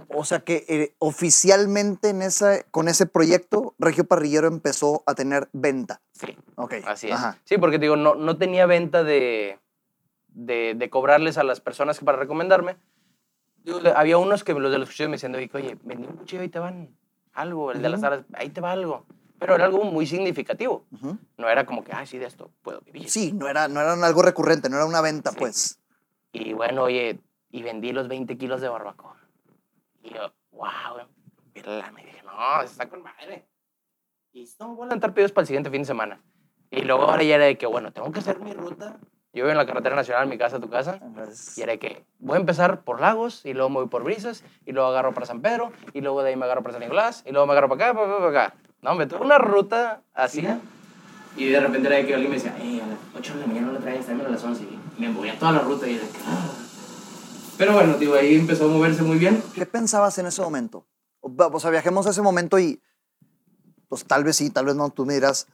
[0.09, 5.47] O sea que eh, oficialmente en esa, con ese proyecto, Regio Parrillero empezó a tener
[5.53, 6.01] venta.
[6.13, 6.75] Sí, Ok.
[6.85, 7.13] así es.
[7.13, 7.37] Ajá.
[7.43, 9.59] Sí, porque te digo, no, no tenía venta de,
[10.29, 12.75] de, de cobrarles a las personas para recomendarme.
[13.63, 16.49] Digo, había unos que los de los cuchillos me decían, oye, vendí un cuchillo, ahí
[16.49, 16.95] te van
[17.33, 19.05] algo, el de las aras, ahí te va algo.
[19.37, 20.85] Pero era algo muy significativo.
[20.91, 21.17] Ujú.
[21.37, 23.09] No era como que, ah, sí, de esto puedo vivir.
[23.09, 25.37] Sí, no era, no era algo recurrente, no era una venta, Sí.
[25.39, 25.79] pues.
[26.33, 27.19] Y bueno, oye,
[27.49, 29.15] y vendí los 20 kilos de barbacoa.
[30.03, 31.07] Y yo, wow,
[31.55, 33.47] mírala, me dije, no, está con madre.
[34.33, 36.21] Y no, voy a levantar pedidos para el siguiente fin de semana.
[36.69, 38.99] Y luego ahora ya era de que, bueno, tengo que hacer mi ruta.
[39.31, 40.99] Yo vivo en la carretera nacional, mi casa, tu casa.
[41.55, 44.43] Y era de que voy a empezar por Lagos, y luego me voy por Brisas,
[44.65, 47.23] y luego agarro para San Pedro, y luego de ahí me agarro para San Nicolás,
[47.27, 48.55] y luego me agarro para acá, para acá, para acá.
[48.81, 50.47] No, me tuve una ruta así.
[51.37, 53.47] Y de repente era de que alguien me decía, hey, a las 8 de la
[53.47, 54.63] mañana no la traes, tráemela a las 11.
[54.63, 56.49] Y me movía toda la ruta y era de que, "Ah".
[57.57, 59.43] Pero bueno, digo, ahí empezó a moverse muy bien.
[59.53, 60.87] ¿Qué pensabas en ese momento?
[61.21, 62.81] O sea, viajemos a ese momento y,
[63.89, 65.47] pues tal vez sí, tal vez no, tú me dirás.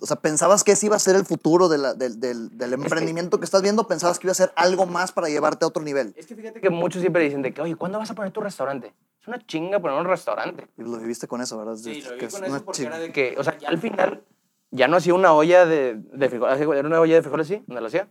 [0.00, 2.72] O sea, ¿pensabas que ese iba a ser el futuro de la- del, del- del
[2.72, 3.86] emprendimiento que estás viendo?
[3.88, 6.14] ¿Pensabas que iba a ser algo más para llevarte a otro nivel?
[6.16, 8.40] Es que fíjate que muchos siempre dicen de que, oye, ¿cuándo vas a poner tu
[8.40, 8.94] restaurante?
[9.20, 10.68] Es una chinga poner un restaurante.
[10.76, 11.74] Y lo viviste con eso, ¿verdad?
[11.76, 12.88] Sí, lo Que vi es con una eso porque chinga.
[12.96, 14.22] era de que, o sea, ya al final,
[14.70, 17.80] ya no hacía una olla de, de frijoles, era una olla de frijoles, sí, donde
[17.80, 18.08] lo hacía.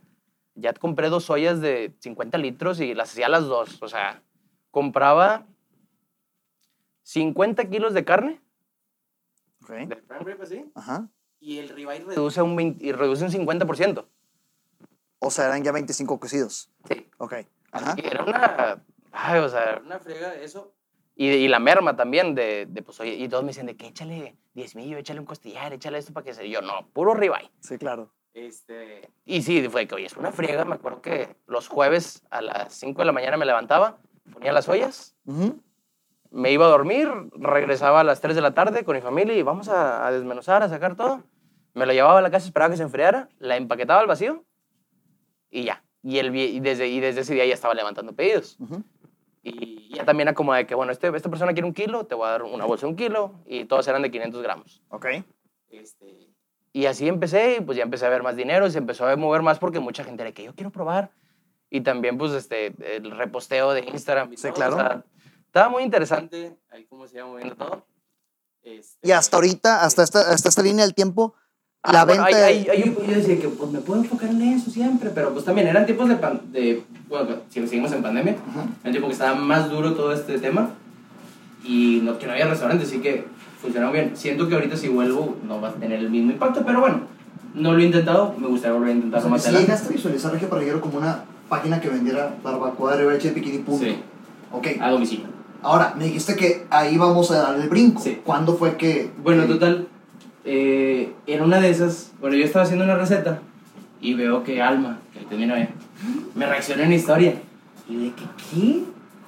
[0.54, 3.80] Ya compré dos ollas de 50 litros y las hacía las dos.
[3.80, 4.22] O sea,
[4.70, 5.46] compraba
[7.04, 8.40] 50 kilos de carne,
[9.62, 9.70] Ok.
[9.70, 11.08] de prime rib así, Ajá.
[11.40, 14.04] Y el ribeye reduce un, 20 y reduce un 50%.
[15.20, 16.70] O sea, eran ya 25 cocidos.
[16.88, 17.08] Sí.
[17.18, 17.34] Ok.
[17.72, 17.94] Ajá.
[17.96, 20.72] Y era una, ay, o sea, era una frega eso.
[21.16, 23.88] Y, y la merma también, de, de, pues, oye, y todos me dicen de que
[23.88, 26.46] échale 10 millo, échale un costillar, échale esto para que se...
[26.46, 27.50] y Yo, no, puro ribeye.
[27.60, 28.12] Sí, claro.
[28.34, 30.64] Este, y sí, fue que, oye, es una friega.
[30.64, 33.98] Me acuerdo que los jueves a las 5 de la mañana me levantaba,
[34.32, 35.60] ponía las ollas, Ujú.
[36.30, 39.42] Me iba a dormir, regresaba a las 3 de la tarde con mi familia y
[39.42, 41.22] vamos a, a desmenuzar, a sacar todo.
[41.74, 44.44] Me lo llevaba a la casa, esperaba que se enfriara, la empaquetaba al vacío
[45.50, 45.82] y ya.
[46.02, 48.56] Y, el, y, desde, y desde ese día ya estaba levantando pedidos.
[48.60, 48.82] Ujú.
[49.42, 52.14] Y ya también era como de que, bueno, este, esta persona quiere un kilo, te
[52.14, 54.82] voy a dar una bolsa de un kilo y todos eran de 500 gramos.
[54.90, 55.06] Ok.
[55.70, 56.28] Este,
[56.72, 59.16] y así empecé, y pues ya empecé a ver más dinero, y se empezó a
[59.16, 61.10] mover más porque mucha gente era que yo quiero probar.
[61.70, 64.32] Y también, pues, este, el reposteo de Instagram.
[64.32, 64.74] y Sí, todo, claro.
[64.74, 65.04] o sea,
[65.48, 67.84] estaba muy interesante ahí cómo se iba moviendo todo.
[68.62, 71.34] Este, Y hasta ahorita, hasta esta, hasta esta línea del tiempo,
[71.82, 72.46] ah, la bueno, venta...
[72.46, 75.32] ahí- ahí- ahí yo, yo decía que pues, me puedo enfocar en eso siempre, pero
[75.32, 78.60] pues también eran tiempos de, pan- de bueno, si seguimos en pandemia, Ujú.
[78.82, 80.70] era tiempo que estaba más duro todo este tema
[81.64, 83.24] y no, que no había restaurantes, así que
[83.60, 84.16] funcionó bien.
[84.16, 87.00] Siento que ahorita si vuelvo no va a tener el mismo impacto, pero bueno,
[87.54, 89.72] no lo he intentado, me gustaría volver a intentarlo más adelante.
[89.72, 93.84] a visualizar Regio Parrillero como una página que vendiera barbacoa de rebeche de piquini punto.
[93.84, 93.96] Sí,
[94.52, 94.66] Ok.
[94.80, 95.26] a domicilio.
[95.62, 98.00] Ahora, me dijiste que ahí vamos a dar el brinco.
[98.02, 98.20] Sí.
[98.24, 99.10] ¿Cuándo fue que...?
[99.22, 99.88] Bueno, que- total,
[100.44, 103.40] eh, en una de esas, bueno, yo estaba haciendo una receta
[104.00, 105.68] y veo que Alma, que mi novia,
[106.34, 107.34] me reacciona en historia.
[107.88, 108.82] Y de que, ¿qué?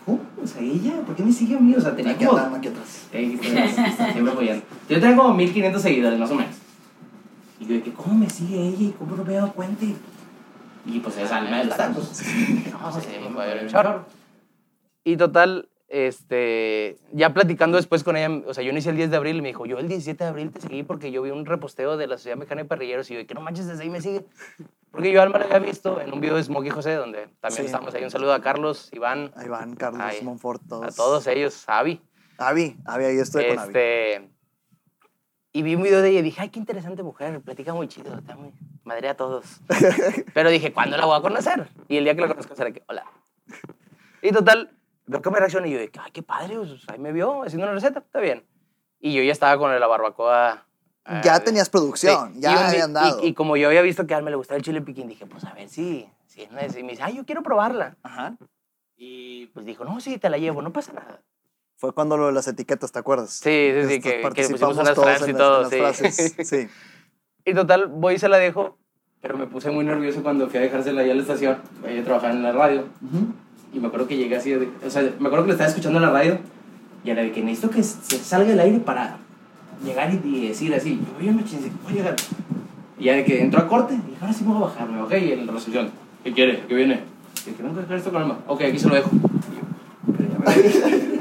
[0.06, 0.20] ¿Cómo?
[0.42, 1.74] O sea, ella, ¿por qué me sigue a mí?
[1.76, 2.38] O sea, tenía Aquí como...
[2.38, 3.06] atrás, aquí atrás.
[3.12, 3.38] Eh,
[3.88, 4.62] está siempre apoyando.
[4.88, 6.54] Yo tengo como 1500 seguidores, más o menos.
[7.58, 9.84] Y yo de que, ¿cómo me sigue ella y cómo no me he dado cuenta?
[10.86, 12.22] Y, pues es Alma de los tacos.
[15.04, 19.16] Y total, este, ya platicando después con ella, o sea, yo inicié el 10 de
[19.16, 21.44] abril y me dijo, yo el 17 de abril te seguí porque yo vi un
[21.44, 24.00] reposteo de la Sociedad Mexicana de Parrilleros y yo, que no manches, desde ahí me
[24.00, 24.24] sigue.
[24.92, 27.62] Porque yo a Alma la había visto en un video de Smokey José, donde también
[27.62, 27.66] Sí.
[27.66, 28.04] estamos ahí.
[28.04, 30.86] Un saludo a Carlos, Iván, Ahí van Carlos Ay, Monfort, todos.
[30.86, 32.00] a todos ellos, a Avi.
[32.38, 33.68] Avi, Avi, ahí estoy con Avi.
[33.68, 34.30] Este,
[35.52, 38.16] y vi un video de ella y dije, ay, qué interesante mujer, platica muy chido,
[38.16, 38.52] está muy
[38.84, 39.60] madre a todos.
[40.34, 41.68] Pero dije, ¿cuándo la voy a conocer?
[41.88, 43.04] Y el día que la conozco será que, hola.
[44.22, 44.70] Y total,
[45.10, 47.74] veo que me reacciona y yo ay, qué padre, pues, ahí me vio haciendo una
[47.74, 48.44] receta, está bien.
[49.00, 50.66] Y yo ya estaba con la barbacoa.
[51.04, 53.20] ah, Ya tenías producción, sí, ya y un di- habían dado.
[53.24, 55.26] Y, y como yo había visto que a Alma le gustaba el chile piquín, dije,
[55.26, 56.80] pues a ver si, si es necesario.
[56.80, 57.96] Y me dice, ay, yo quiero probarla.
[58.02, 58.36] Ajá.
[58.96, 61.22] Y pues dijo, no, sí, te la llevo, no pasa nada.
[61.76, 63.30] Fue cuando lo de las etiquetas, ¿te acuerdas?
[63.30, 65.78] Sí, sí, sí, que, que pusimos unas frases en y todo, en sí.
[65.78, 66.68] las frases, Sí.
[67.46, 68.76] Y total, voy y se la dejo,
[69.22, 71.62] pero me puse muy nervioso cuando fui a dejársela allá a la estación.
[71.86, 72.84] Ella trabajaba en la radio.
[73.72, 75.98] Y me acuerdo que llegué así, de- o sea, me acuerdo que le estaba escuchando
[75.98, 76.38] en la radio.
[77.04, 79.16] Y era de que necesito que se salga el aire para
[79.84, 81.00] llegar y, decir así.
[81.18, 82.16] Yo, yo me voy a llegar.
[82.98, 84.88] Y ya de que entró a corte, y dije, ahora sí me voy a bajar.
[84.88, 85.88] Me bajé y en la recepción,
[86.24, 86.64] ¿qué quiere?
[86.68, 87.00] ¿Qué viene?
[87.46, 88.38] Y dije, vengo a dejar esto con Alma.
[88.46, 89.10] Ok, aquí se lo dejo.
[89.12, 89.18] Y
[89.56, 91.20] yo, "Pero ya me voy".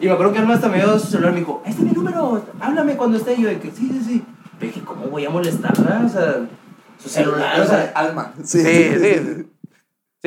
[0.00, 1.88] Y me acuerdo que Alma hasta me dio su celular y me dijo, este es
[1.88, 3.34] mi número, háblame cuando esté.
[3.34, 4.22] Y yo de que sí, sí, sí.
[4.58, 6.02] Pero dije, ¿cómo voy a molestarla?
[6.06, 6.46] O sea,
[7.02, 8.32] su celular, o sea, Alma.
[8.44, 8.64] Sí, Sí,
[8.94, 9.14] sí.
[9.14, 9.46] Sí,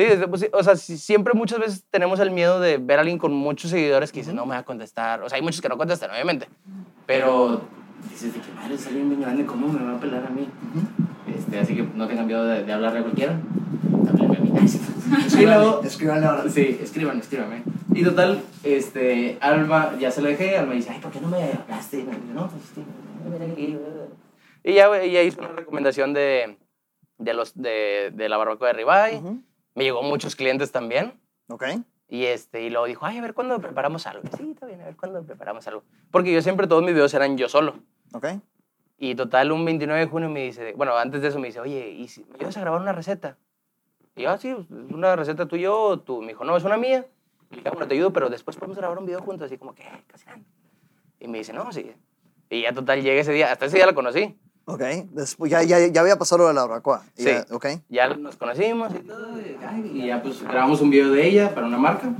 [0.02, 3.00] es- pues, sí, o sea, sí, siempre muchas veces tenemos el miedo de ver a
[3.02, 5.22] alguien con muchos seguidores que dice, no me va a contestar.
[5.22, 6.48] O sea, hay muchos que no contestan, obviamente.
[7.06, 7.62] Pero
[8.10, 10.48] dices, de que madre, es alguien bien grande, ¿cómo me va a pelar a mí?
[11.36, 13.38] este, así que no tengan miedo de, de hablarle a cualquiera.
[14.08, 14.68] Háblenme a mí.
[14.68, 14.80] Sí.
[15.42, 16.48] Y luego, Escríbanle ahora.
[16.48, 17.62] Sí, escriban, escríbanme.
[17.92, 21.42] Y total, este, Alma, ya se lo dejé, Alma dice, ay, ¿por qué no me
[21.52, 22.00] hablaste?
[22.00, 22.82] Y me dice, no, pues sí,
[23.30, 23.78] mira aquí.
[24.64, 26.56] Y ya ella hizo una recomendación de,
[27.18, 29.16] de, los, de, de la barbacoa de Ribeye.
[29.18, 29.40] Ujú.
[29.74, 31.14] Me llegó muchos clientes también.
[31.48, 31.64] Ok.
[32.08, 34.22] Y, este, y luego dijo, ay, a ver cuándo preparamos algo.
[34.36, 35.82] Sí, está bien, a ver cuándo preparamos algo.
[36.10, 37.76] Porque yo siempre, todos mis videos eran yo solo.
[38.12, 38.26] Ok.
[38.98, 41.90] Y total, un 29 de junio me dice, bueno, antes de eso me dice, oye,
[41.90, 43.36] ¿y si me ayudas a grabar una receta?
[44.14, 46.20] Y yo, ah, sí, es una receta tuya o tú.
[46.20, 47.04] Me dijo, no, es una mía.
[47.50, 49.84] Y "Ah, bueno, te ayudo, pero después podemos grabar un video juntos, así como que,
[50.06, 50.38] casi nada.
[51.18, 51.92] Y me dice, no, sí.
[52.50, 54.38] Y ya total, llega ese día, hasta ese día la conocí.
[54.66, 54.82] Ok.
[55.12, 57.02] Después, ya, ya, ya había pasado lo de la barbacoa.
[57.16, 57.24] Sí.
[57.26, 57.66] Ya, ok.
[57.88, 59.28] Ya nos conocimos y todo.
[59.92, 62.10] Y, ya pues grabamos un video de ella para una marca.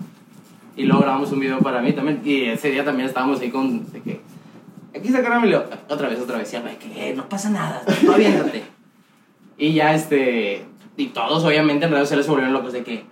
[0.77, 2.21] Y luego grabamos un video para mí también.
[2.25, 4.21] Y ese día también estábamos ahí con, de que,
[4.97, 6.53] aquí está luego, otra vez, otra vez.
[6.53, 8.65] Y Alba, que no pasa nada, tú aviéntate.
[9.59, 13.05] y ya este, y todos obviamente en redes sociales se volvieron locos de que,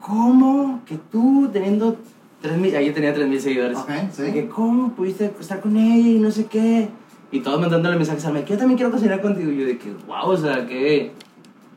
[0.00, 1.98] ¿cómo que tú teniendo
[2.42, 3.78] 3.000, ahí tenía 3.000 seguidores.
[3.78, 4.22] Ok, sí.
[4.22, 6.88] De que, ¿cómo pudiste estar con ella y no sé qué?
[7.30, 9.50] Y todos mandándole mensajes a mí, que yo también quiero cocinar contigo.
[9.50, 11.12] Y yo de que, wow, o sea, qué,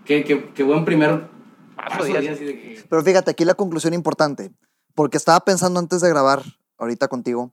[0.06, 1.28] qué, qué, qué buen primer
[1.76, 2.08] paso.
[2.08, 4.52] y así de que- Pero fíjate, aquí la conclusión importante,
[4.96, 6.42] porque estaba pensando antes de grabar
[6.78, 7.52] ahorita contigo,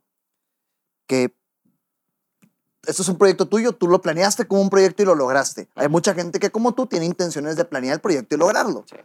[1.07, 1.35] que
[2.87, 5.69] esto es un proyecto tuyo, tú lo planeaste como un proyecto y lo lograste.
[5.75, 8.85] Hay mucha gente que como tú tiene intenciones de planear el proyecto y lograrlo.
[8.89, 8.97] Sí.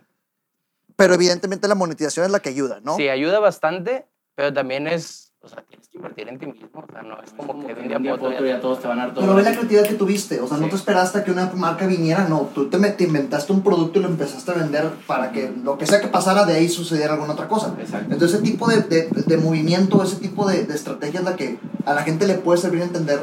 [0.96, 2.96] Pero evidentemente la monetización es la que ayuda, ¿no?
[2.96, 6.70] Sí, ayuda bastante, pero también es, o sea, tienes que invertir en ti mismo.
[6.74, 9.06] O sea, no es como que de un día otro ya todos te van a
[9.06, 9.26] dar todo.
[9.26, 11.86] Pero ve la creatividad que tuviste, o sea, no te esperaste a que una marca
[11.86, 15.78] viniera, no, tú te, inventaste un producto y lo empezaste a vender para que lo
[15.78, 17.76] que sea que pasara de ahí sucediera alguna otra cosa.
[17.78, 18.14] Exacto.
[18.14, 21.60] Entonces ese tipo de, de, de movimiento, ese tipo de, de estrategia es la que
[21.86, 23.20] a la gente le puede servir a entender,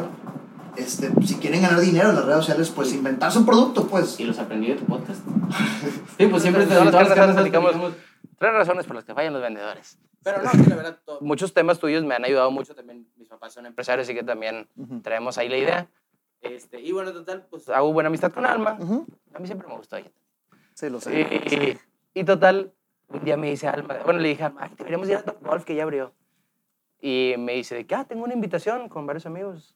[0.76, 4.20] este, si quieren ganar dinero en las redes sociales, pues inventarse un producto, pues.
[4.20, 5.20] Y los aprendí de tu podcast.
[6.18, 7.74] sí, pues siempre te Todas las platicamos
[8.38, 9.98] tres razones por las que fallan los vendedores.
[10.22, 10.58] Pero no, Sí.
[10.64, 13.06] sí, la verdad, to- muchos temas tuyos me han ayudado mucho también.
[13.16, 15.00] Mis papás son empresarios, así que también Ujú.
[15.00, 15.88] traemos ahí la idea.
[16.42, 18.76] Este, y bueno, total, pues hago buena amistad con Alma.
[18.80, 19.06] Ujú.
[19.34, 20.10] A mí siempre me gustó ella.
[20.74, 21.78] Sí, lo sé.
[22.14, 22.72] Y, y total,
[23.08, 25.42] un día me dice Alma, bueno, le dije a Alma, "Ay, deberíamos ir a Top
[25.44, 26.12] Golf, que ya abrió.
[27.02, 29.74] Y me dice de que, ah, tengo una invitación con varios amigos.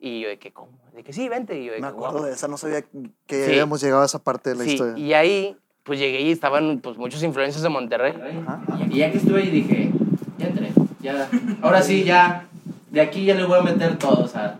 [0.00, 0.78] Y yo de que, ¿cómo?
[0.92, 1.58] De que sí, vente.
[1.58, 2.26] Y yo de Me que, acuerdo "Wow".
[2.26, 2.82] de esa, no sabía
[3.26, 3.50] que Sí.
[3.50, 4.96] habíamos llegado a esa parte de la Sí, historia.
[4.98, 5.56] y ahí,
[5.88, 8.12] pues llegué y estaban pues, muchos influencers de Monterrey.
[8.46, 8.60] Ajá.
[8.90, 9.90] Y ya que estuve ahí dije,
[10.38, 10.70] ya entré,
[11.00, 11.26] ya,
[11.62, 12.44] ahora sí, ya,
[12.90, 14.58] de aquí ya le voy a meter todo, o sea,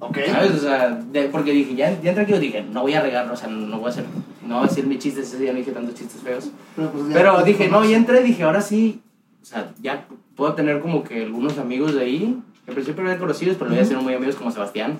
[0.00, 0.18] Ok.
[0.26, 0.50] ¿sabes?
[0.54, 3.34] O sea, de- porque dije, ya, ya entré aquí, yo dije, no voy a regarlo,
[3.34, 4.04] o sea, no voy a hacer,
[4.44, 6.50] no voy a decir mis chistes, ese día no dije tantos chistes feos.
[6.74, 9.00] Pero, pues, Pero dije, no, ya entré, dije, ahora sí,
[9.40, 13.18] o sea, ya puedo tener como que algunos amigos de ahí, que al principio eran
[13.18, 14.98] conocidos, pero luego ya ser muy amigos como Sebastián.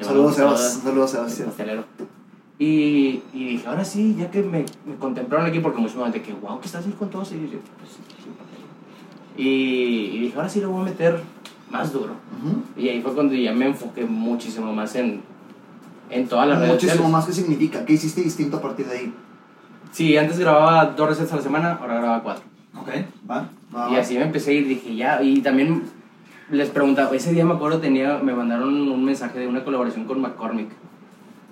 [0.00, 0.80] Saludos, Sebas.
[0.84, 1.84] Saludos, Sebastián.
[2.58, 6.22] Y, y dije, ahora sí, ya que me, me contemplaron aquí, porque muchos me de
[6.22, 7.30] que, wow, ¿qué estás haciendo con todos?
[7.32, 8.30] Y yo, pues, sí, sí,
[9.36, 11.20] y, y dije, ahora sí lo voy a meter
[11.70, 12.12] más duro.
[12.40, 12.62] Ujú.
[12.80, 15.20] Y ahí fue cuando ya me enfoqué muchísimo más en,
[16.10, 17.84] en todas las redes Muchísimo más que significa.
[17.84, 19.14] ¿Qué hiciste distinto a partir de ahí?
[19.92, 22.44] Sí, antes grababa dos recetas a la semana, ahora grababa cuatro.
[22.78, 22.88] Ok,
[23.30, 23.90] va, Ah.
[23.92, 25.82] Y así me empecé a ir, dije, ya, y también
[26.50, 30.20] les preguntaba, ese día me acuerdo, tenía, me mandaron un mensaje de una colaboración con
[30.20, 30.70] McCormick,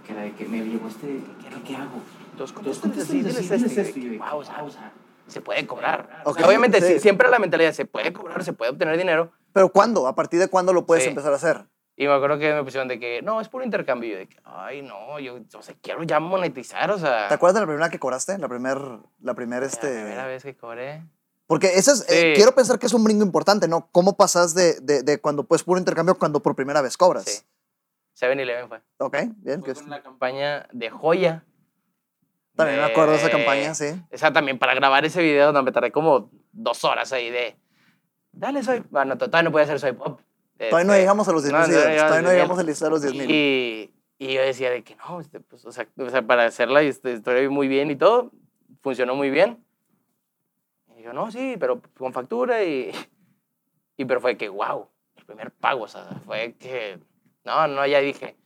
[0.05, 2.01] que era de que me llegó este, ¿qué es lo que hago?
[2.33, 4.93] Entonces, contéstales así, diles de, wow, o sea, o sea,
[5.27, 6.23] se puede cobrar.
[6.25, 7.01] Ok, Y obviamente, sí.
[7.01, 10.07] siempre la mentalidad, se puede cobrar, se puede obtener dinero, Pero ¿cuándo?
[10.07, 11.11] ¿A partir de cuándo lo puedes Sí.
[11.11, 11.64] empezar a hacer?
[11.97, 14.27] y me acuerdo que me pusieron de que, no, es puro intercambio, y yo de
[14.29, 17.29] que, ay, no, yo, o sea, quiero ya monetizar, o sea...
[17.29, 18.37] ¿Te acuerdas de la primera que cobraste?
[18.37, 18.79] La primer,
[19.23, 19.87] la primer, La este...
[19.87, 21.05] primera vez que cobré.
[21.47, 22.33] Porque ese es, eh, Sí.
[22.35, 23.88] quiero pensar que es un brinco importante, ¿no?
[23.93, 27.25] ¿Cómo pasas de, de, de cuando puedes puro intercambio cuando por primera vez cobras?
[27.27, 27.43] Sí.
[28.32, 28.80] 7-Eleven fue.
[28.98, 29.60] Ok, bien.
[29.62, 31.44] Fue que con la campaña de Joya.
[32.56, 33.87] También me acuerdo de esa de- campaña, sí.
[34.12, 37.56] O sea, también para grabar ese video no, me tardé como dos horas ahí de...
[38.32, 38.84] Dale, soy...
[38.90, 40.20] Bueno, todavía no puede ser Soy Pop.
[40.56, 42.62] Todavía no Este, llegamos a los 10 no, mil no llegamos Todavía no llegamos a
[42.62, 43.30] listar los 10 mil.
[43.30, 46.68] Y, y yo decía de que no, este, pues, o, sea, o sea, para hacer
[46.68, 48.30] la hist- historia muy bien y todo,
[48.82, 49.64] funcionó muy bien.
[50.96, 52.90] Y yo, no, sí, pero con factura y...
[53.96, 56.98] Y pero fue que, wow, el primer pago, o sea, fue que...
[57.44, 58.37] No, no, ya dije,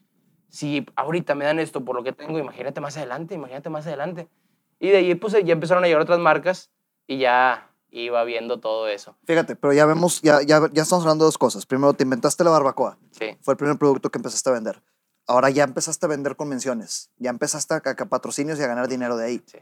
[0.49, 4.29] si ahorita me dan esto por lo que tengo, imagínate más adelante, imagínate más adelante.
[4.81, 6.71] Y de ahí, pues, ya empezaron a llegar otras marcas
[7.07, 9.17] y ya iba viendo todo eso.
[9.25, 11.67] Fíjate, pero ya vemos, ya, ya, ya estamos hablando de dos cosas.
[11.67, 12.99] Primero, te inventaste la barbacoa.
[13.13, 14.83] Sí, Fue el primer producto que empezaste a vender.
[15.27, 17.11] Ahora ya empezaste a vender convenciones.
[17.17, 19.43] Ya empezaste a, a patrocinios y a ganar dinero de ahí.
[19.47, 19.59] sí.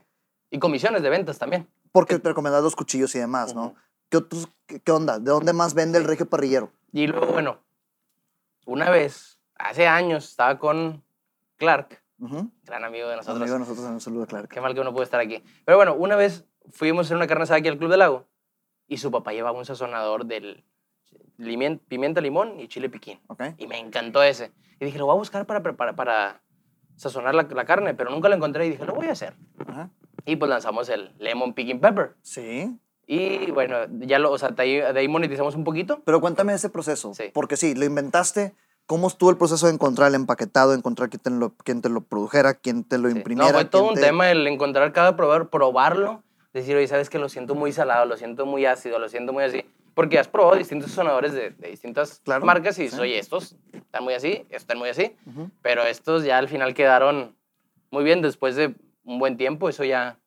[0.51, 1.69] Y comisiones de ventas también.
[1.91, 3.67] Porque te recomendás los cuchillos y demás, ¿no?
[3.67, 3.75] Ujú.
[4.09, 5.19] ¿Qué, otros, qué, qué onda?
[5.19, 6.71] ¿De dónde más vende el regio parrillero?
[6.93, 7.59] Y luego, bueno,
[8.67, 11.03] una vez, hace años, estaba con
[11.57, 12.03] Clark,
[12.65, 13.41] gran amigo de nosotros.
[13.41, 14.49] Amigo de nosotros, un saludo, claro.
[14.49, 15.43] Qué mal que uno puede estar aquí.
[15.65, 18.27] Pero bueno, una vez fuimos a hacer una carne asada aquí al Club del Lago
[18.87, 20.65] y su papá llevaba un sazonador del
[21.39, 23.21] limien- pimienta, limón y chile piquín.
[23.59, 24.53] Y me encantó ese.
[24.81, 26.43] Y dije, lo voy a buscar para, preparar, para
[26.97, 29.35] sazonar la, la carne, pero nunca lo encontré y dije, lo voy a hacer.
[29.67, 29.91] Ajá.
[30.25, 32.17] Y pues lanzamos el lemon picking pepper.
[32.23, 32.79] Sí.
[33.07, 36.01] Y bueno, ya lo, o sea, de ahí, de ahí monetizamos un poquito.
[36.05, 37.15] Pero cuéntame ese proceso.
[37.15, 37.25] Sí.
[37.33, 38.55] Porque sí, lo inventaste.
[38.87, 42.03] ¿Cómo estuvo el proceso de encontrar el empaquetado, encontrar quién te lo, quién te lo
[42.03, 43.17] produjera, quién te lo Sí.
[43.17, 43.51] imprimiera?
[43.51, 47.11] No, fue todo quién un te- tema el encontrar cada proveedor, probarlo, decir, oye, sabes
[47.11, 49.65] que lo siento muy salado, lo siento muy ácido, lo siento muy así.
[49.95, 53.03] Porque has probado distintos sonadores de, de distintas Claro, marcas y dices, sí.
[53.03, 55.17] oye, estos están muy así, estos están muy así.
[55.27, 55.51] Ujú.
[55.63, 57.35] Pero estos ya al final quedaron
[57.91, 59.69] muy bien después de un buen tiempo.
[59.69, 60.19] Eso ya,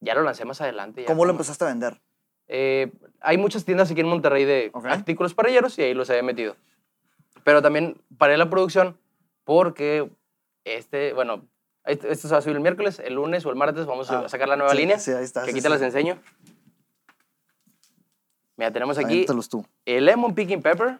[0.00, 1.02] ya lo lancé más adelante.
[1.02, 2.00] ya ¿Cómo lo como- empezaste a vender?
[2.48, 4.86] eh, hay muchas tiendas aquí en Monterrey de Ok.
[4.86, 6.56] artículos parrilleros y ahí los he metido.
[7.44, 8.96] Pero también paré la producción
[9.44, 10.08] porque
[10.64, 11.44] este, bueno,
[11.84, 14.20] este- esto se va a subir el miércoles, el lunes o el martes vamos Ah,
[14.20, 14.98] a sacar la nueva sí, línea.
[14.98, 15.72] sí, ahí está, Que sí, aquí te sí.
[15.72, 16.18] las enseño.
[18.56, 19.66] Mira, tenemos aquí tú.
[19.84, 20.98] el lemon picking pepper,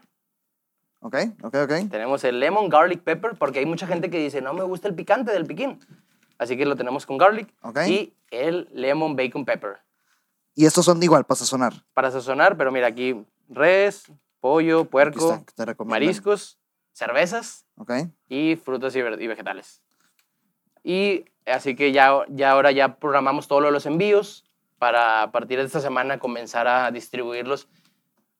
[1.01, 1.17] ¿Ok?
[1.43, 1.55] ¿Ok?
[1.55, 1.73] ¿Ok?
[1.91, 4.95] tenemos el lemon garlic pepper, porque hay mucha gente que dice, no me gusta el
[4.95, 5.79] picante del piquín.
[6.38, 7.53] Así que lo tenemos con garlic.
[7.87, 9.79] Y el lemon bacon pepper.
[10.55, 11.75] Y estos son igual para sazonar.
[11.92, 13.14] para sazonar, pero mira aquí
[13.49, 16.59] res, pollo, puerco, está, mariscos,
[16.92, 17.66] cervezas
[18.29, 19.83] y frutas y, vegetales.
[20.83, 24.44] Y así que ya, ya ahora ya programamos todo lo de los envíos
[24.79, 27.68] para a partir de esta semana comenzar a distribuirlos.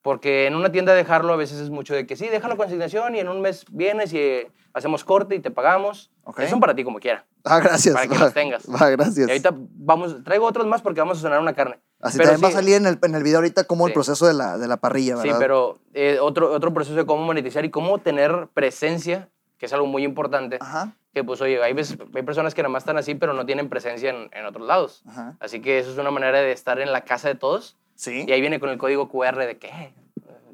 [0.07, 3.17] Porque en una tienda dejarlo a veces es mucho de que sí, déjalo con consignación
[3.17, 6.13] y en un mes vienes y eh, hacemos corte y te pagamos.
[6.23, 6.39] Ok.
[6.39, 7.27] Eso para ti como quiera.
[7.45, 7.93] Ah, gracias.
[7.93, 8.63] Para que va, los tengas.
[8.73, 9.27] Va, gracias.
[9.27, 11.81] Y ahorita vamos, traigo otros más porque vamos a sonar una carne.
[12.01, 13.91] Así Pero también va a sí, salir en el, en el video ahorita como el
[13.91, 13.95] Sí.
[13.95, 15.39] proceso de la, de la parrilla, Sí, ¿verdad?
[15.41, 19.87] pero eh, otro, otro proceso de cómo monetizar y cómo tener presencia, que es algo
[19.89, 20.59] muy importante.
[20.61, 23.45] Ajá, Que pues, oye, hay, veces- hay personas que nada más están así, pero no
[23.45, 25.03] tienen presencia en, en otros lados.
[25.09, 25.35] ajá.
[25.41, 27.77] Así que eso es una manera de estar en la casa de todos.
[27.97, 28.25] Sí.
[28.29, 29.95] Y ahí viene con el código QR de que, eh,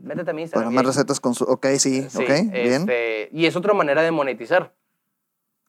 [0.01, 0.73] métete a mi Para Instagram.
[0.75, 1.45] más y- recetas con su...
[1.45, 2.73] Ok, sí, Sí, ok, bien.
[2.73, 4.73] este, y es otra manera de monetizar.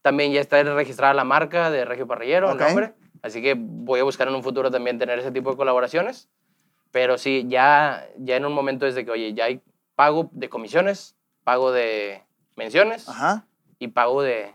[0.01, 2.59] También ya está registrada la marca de Regio Parrillero, Ok.
[2.61, 2.93] el nombre.
[3.21, 6.29] Así que voy a buscar en un futuro también tener ese tipo de colaboraciones.
[6.91, 9.61] Pero sí, ya, ya en un momento es de que, oye, ya hay
[9.95, 12.21] pago de comisiones, pago de
[12.55, 13.47] menciones Ajá.
[13.79, 14.53] y pago de,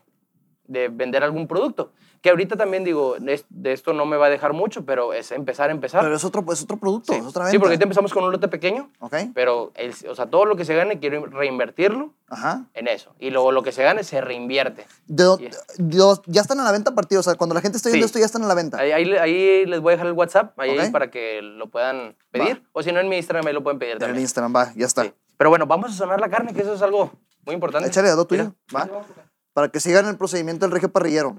[0.66, 1.92] de vender algún producto.
[2.20, 5.30] Que ahorita también digo, es- de esto no me va a dejar mucho, pero es
[5.30, 6.02] empezar empezar.
[6.02, 7.18] Pero es otro, es otro producto, sí.
[7.20, 7.52] es otra venta.
[7.52, 10.56] sí, porque ahorita empezamos con un lote pequeño, Ok, pero el- o sea, todo lo
[10.56, 12.64] que se gane quiero reinvertirlo ajá.
[12.74, 13.14] en eso.
[13.18, 14.86] Y luego lo que se gane se reinvierte.
[15.06, 15.24] De
[15.78, 18.06] de- ya están a la venta a partir, o sea, cuando la gente esté viendo
[18.06, 18.10] Sí.
[18.10, 18.78] esto ya están a la venta.
[18.78, 22.16] Ahí, ahí, le- ahí les voy a dejar el WhatsApp ahí para que lo puedan
[22.30, 22.62] pedir.
[22.72, 24.22] O si no, en mi Instagram ahí lo pueden pedir En el también.
[24.22, 25.04] Instagram, va, ya está.
[25.04, 25.12] Sí.
[25.36, 27.12] Pero bueno, vamos a sonar la carne, que eso es algo
[27.46, 27.88] muy importante.
[27.88, 28.88] Échale dedo tuyo, va.
[29.52, 31.36] Para que sigan el procedimiento del regio parrillero.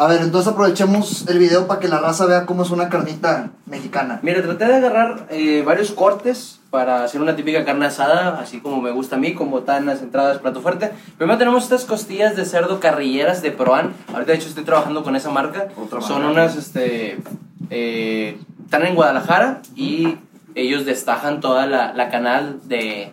[0.00, 3.50] A ver, entonces aprovechemos el video para que la raza vea cómo es una carnita
[3.66, 4.20] mexicana.
[4.22, 8.80] Mira, traté de agarrar eh, varios cortes para hacer una típica carne asada, así como
[8.80, 10.92] me gusta a mí, con botanas, entradas, plato fuerte.
[11.16, 13.92] Primero tenemos estas costillas de cerdo carrilleras de Proan.
[14.12, 15.66] Ahorita, de hecho, estoy trabajando con esa marca.
[15.76, 16.30] Otra Son marca.
[16.42, 17.18] unas, este,
[17.70, 20.16] eh, están en Guadalajara y
[20.54, 23.10] ellos destajan toda la, la canal de,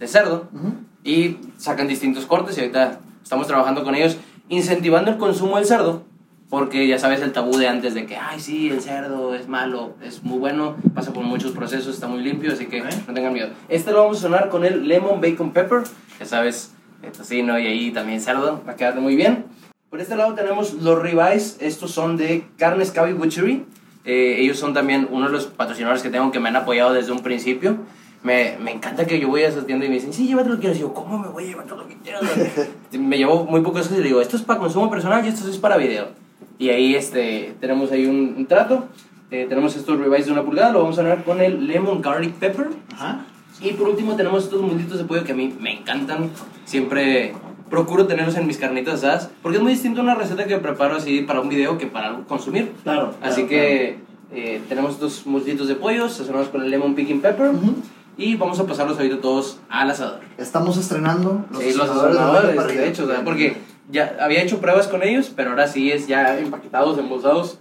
[0.00, 0.72] de cerdo Ujú.
[1.04, 4.16] y sacan distintos cortes y ahorita estamos trabajando con ellos
[4.48, 6.02] incentivando el consumo del cerdo
[6.50, 9.94] porque ya sabes el tabú de antes de que, ay, sí, el cerdo es malo,
[10.02, 12.88] es muy bueno, pasa por muchos procesos, está muy limpio, así que Ok.
[13.08, 13.48] no tengan miedo.
[13.68, 15.82] Este lo vamos a sonar con el Lemon Bacon Pepper,
[16.18, 16.72] ya sabes,
[17.02, 19.46] el tocino y ahí también cerdo, va a quedar muy bien.
[19.90, 23.64] Por este lado tenemos los ribeyes, estos son de Carnes Cavi Butchery,
[24.06, 27.10] Eh, ellos son también uno de los patrocinadores que tengo que me han apoyado desde
[27.10, 27.78] un principio.
[28.22, 30.56] Me, me encanta que yo voy a esa tienda y me dicen, sí, llévate lo
[30.56, 30.76] que quieras.
[30.76, 32.20] Y yo, ¿cómo me voy a llevar todo lo que quieras?
[32.92, 35.48] me llevo muy pocas cosas y le digo, esto es para consumo personal y esto
[35.48, 36.08] es para video.
[36.58, 38.86] Y ahí este, tenemos ahí un, un trato.
[39.30, 42.34] Eh, tenemos estos ribeyes de una pulgada, lo vamos a sonar con el Lemon Garlic
[42.34, 42.68] Pepper.
[42.94, 43.24] Ajá.
[43.60, 46.30] Y por último tenemos estos muslitos de pollo que a mí me encantan.
[46.64, 47.34] Siempre
[47.70, 49.30] procuro tenerlos en mis carnitas asadas.
[49.42, 52.72] Porque es muy distinto una receta que preparo así para un video que para consumir.
[52.82, 53.14] Claro.
[53.22, 53.98] Así que
[54.32, 57.50] eh, tenemos estos muslitos de pollo sazonados con el lemon picking pepper.
[57.50, 57.74] Ujú.
[58.16, 60.20] Y vamos a pasarlos ahorita todos al asador.
[60.38, 62.80] Estamos estrenando los Sí, los asadores de asadores, parrilla.
[62.82, 63.56] de hecho, sea, porque
[63.90, 67.58] ya había hecho pruebas con ellos, pero ahora sí es ya empaquetados, embolsados.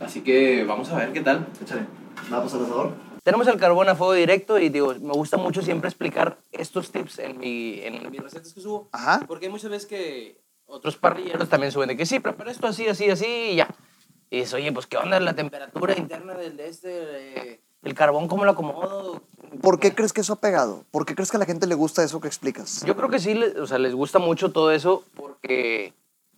[0.00, 1.46] Así que vamos a ver qué tal.
[1.62, 1.82] Échale.
[2.28, 2.92] Vamos al asador.
[3.22, 7.20] Tenemos el carbón a fuego directo y digo, me gusta mucho siempre explicar estos tips
[7.20, 8.88] en, mi, en mis recetas que subo.
[8.90, 9.20] Ajá.
[9.28, 12.88] Porque hay muchas veces que otros parrilleros también suben de que sí, prepara esto así,
[12.88, 13.68] así, así y ya.
[14.28, 18.28] Y dices, oye, pues qué onda la temperatura interna del de este, eh, el carbón,
[18.28, 19.22] cómo lo acomodo.
[19.60, 20.84] ¿Por qué crees que eso ha pegado?
[20.90, 22.84] ¿Por qué crees que a la gente le gusta eso que explicas?
[22.84, 25.92] Yo creo que sí, o sea, les gusta mucho todo eso porque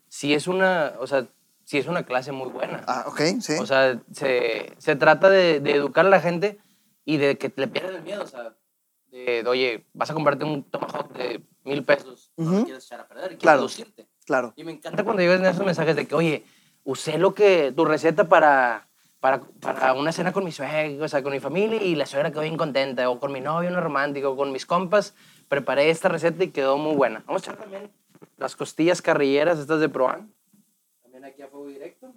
[0.09, 1.26] sí es una, o sea,
[1.64, 2.82] sí es una clase muy buena.
[2.86, 3.55] Ah, ok, sí.
[3.61, 6.59] O sea, se, se trata de, de educar a la gente
[7.05, 8.22] y de que le pierdan el miedo.
[8.24, 8.55] O sea,
[9.11, 12.64] de, de, oye, vas a comprarte un tomahawk de mil pesos, Ujú.
[12.64, 13.62] quieres echar a perder, quieres Claro.
[13.62, 14.07] lucirte.
[14.26, 14.53] claro.
[14.57, 16.45] Y me encanta cuando llegan esos mensajes de que, oye,
[16.82, 18.88] usé lo que, tu receta para,
[19.25, 22.31] para, para una cena con mi suegra, o sea, con mi familia y la suegra
[22.31, 25.14] quedó bien contenta, o con mi novio, una romántica, o con mis compas,
[25.49, 27.22] preparé esta receta y quedó muy buena.
[27.25, 27.91] Vamos a echar también
[28.37, 30.31] las costillas carrilleras, estas de Proan.
[31.03, 32.12] También aquí a fuego directo.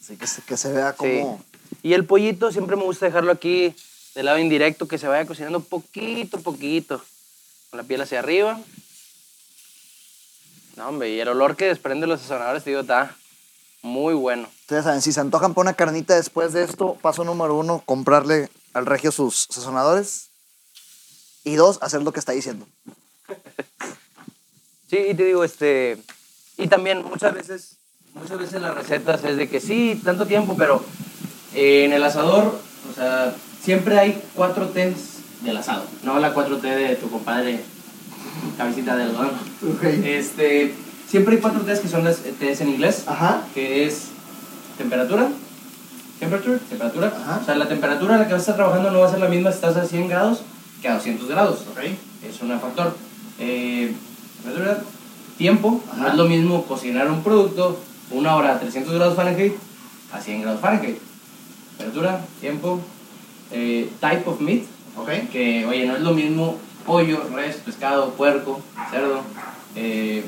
[0.00, 0.96] Sí, que se, que se vea Sí.
[0.96, 1.44] como...
[1.82, 3.76] Y el pollito siempre me gusta dejarlo aquí
[4.14, 7.04] del lado indirecto, que se vaya cocinando poquito, poquito.
[7.68, 8.58] Con la piel hacia arriba.
[10.74, 13.14] No, hombre, y el olor que desprende los sazonadores, te digo, está
[13.88, 14.48] muy bueno.
[14.60, 18.50] Ustedes saben, si se antojan por una carnita después de esto, paso número uno, comprarle
[18.74, 20.28] al regio sus sazonadores.
[21.44, 22.66] Y dos, hacer lo que está diciendo.
[24.88, 25.98] Sí, y te digo, este.
[26.56, 27.76] Y también muchas veces,
[28.14, 30.82] muchas veces las recetas es de que sí, tanto tiempo, pero
[31.54, 32.58] eh, en el asador,
[32.90, 37.60] o sea, siempre hay cuatro T's del asado, no la 4T de tu compadre,
[38.56, 39.30] cabecita de algodón.
[39.74, 39.84] Ok.
[39.84, 40.74] Este,
[41.08, 43.42] siempre hay cuatro T's que son las T's en inglés, Ajá.
[43.54, 44.08] que es
[44.76, 45.28] temperatura,
[46.20, 47.12] temperature, temperatura.
[47.16, 47.40] Ajá.
[47.42, 49.20] O sea, la temperatura a la que vas a estar trabajando no va a ser
[49.20, 50.42] la misma si estás a 100 grados
[50.82, 51.64] que a 200 grados.
[52.26, 52.94] Es un factor.
[53.40, 53.92] Eh,
[54.42, 54.80] temperatura,
[55.36, 57.78] tiempo, no es lo mismo cocinar un producto
[58.10, 59.54] una hora a 300 grados Fahrenheit
[60.12, 60.98] a 100 grados Fahrenheit.
[61.76, 62.80] Temperatura, tiempo,
[63.52, 64.64] eh, type of meat,
[64.96, 65.08] Ok.
[65.30, 66.56] que oye, no es lo mismo
[66.86, 69.20] pollo, res, pescado, puerco, cerdo.
[69.76, 70.24] eh,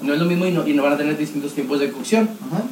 [0.00, 2.28] no es lo mismo y no, y no van a tener distintos tiempos de cocción.
[2.50, 2.62] Ajá.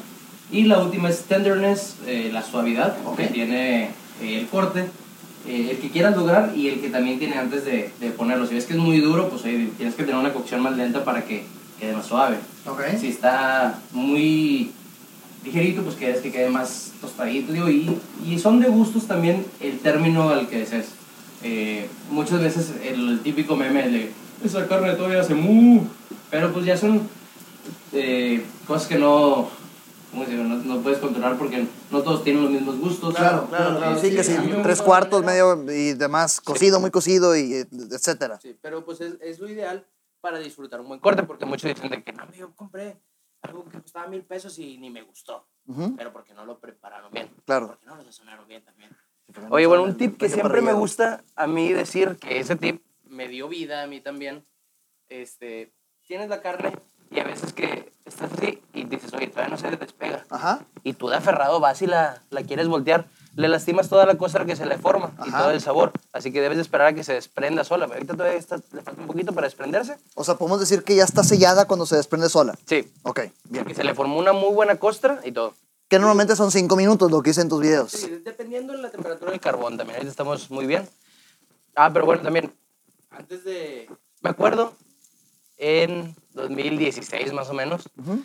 [0.52, 3.18] Y la última es tenderness, eh, la suavidad Ok.
[3.18, 3.82] que tiene
[4.22, 4.86] eh, el corte.
[5.46, 8.46] eh, el que quieras lograr y el que también tiene antes de, de ponerlo.
[8.46, 11.02] Si ves que es muy duro, pues oye, tienes que tener una cocción más lenta
[11.04, 11.44] para que
[11.78, 12.36] quede más suave.
[12.66, 12.82] Ok.
[12.98, 14.72] Si está muy
[15.44, 17.52] ligerito, pues quieres que quede más tostadito.
[17.54, 17.88] Digo, y,
[18.26, 20.88] y son de gustos también el término al que desees.
[21.42, 24.12] Eh, muchas veces el, típico meme de
[24.44, 25.84] esa carne todavía hace mu,
[26.30, 27.08] pero pues ya son
[27.92, 29.50] eh, cosas que no,
[30.12, 33.14] no, no puedes controlar porque no todos tienen los mismos gustos.
[33.14, 33.98] Claro, claro, claro.
[33.98, 38.38] Sí, que sí, tres cuartos, medio y demás, cocido, muy cocido, y eh, etcétera.
[38.40, 39.86] Sí, pero pues es, es lo ideal
[40.20, 42.98] para disfrutar un buen corte, porque muchos dicen de que no, yo compré
[43.42, 45.46] algo que costaba mil pesos y ni me gustó,
[45.96, 47.30] pero porque no lo prepararon bien.
[47.46, 47.68] Claro.
[47.68, 48.90] Porque no lo sazonaron bien también.
[49.48, 53.28] Oye, bueno, un tip que siempre me gusta a mí decir, que ese tip me
[53.28, 54.44] dio vida a mí también,
[55.08, 55.72] este,
[56.10, 56.72] tienes la carne
[57.12, 60.24] y a veces que estás así y dices, oye, todavía no se despega.
[60.28, 60.58] Ajá.
[60.82, 63.06] Y tú de aferrado vas y la, la quieres voltear,
[63.36, 65.38] le lastimas toda la cosa que se le forma y Ajá.
[65.38, 65.92] todo el sabor.
[66.12, 67.84] Así que debes de esperar a que se desprenda sola.
[67.84, 69.98] Ahorita todavía está, le falta un poquito para desprenderse.
[70.16, 72.58] O sea, podemos decir que ya está sellada cuando se desprende sola.
[72.66, 72.92] Sí.
[73.04, 73.64] Ok, bien.
[73.64, 75.54] Que se le formó una muy buena costra y todo.
[75.88, 77.92] Que normalmente son cinco minutos lo que hice en tus videos.
[77.92, 79.98] Sí, dependiendo de la temperatura del carbón también.
[79.98, 80.88] Ahorita estamos muy bien.
[81.76, 82.52] Ah, pero bueno, también,
[83.12, 83.88] antes de...
[84.22, 84.74] Me acuerdo,
[85.62, 88.22] en 2016 más o menos, Ujú.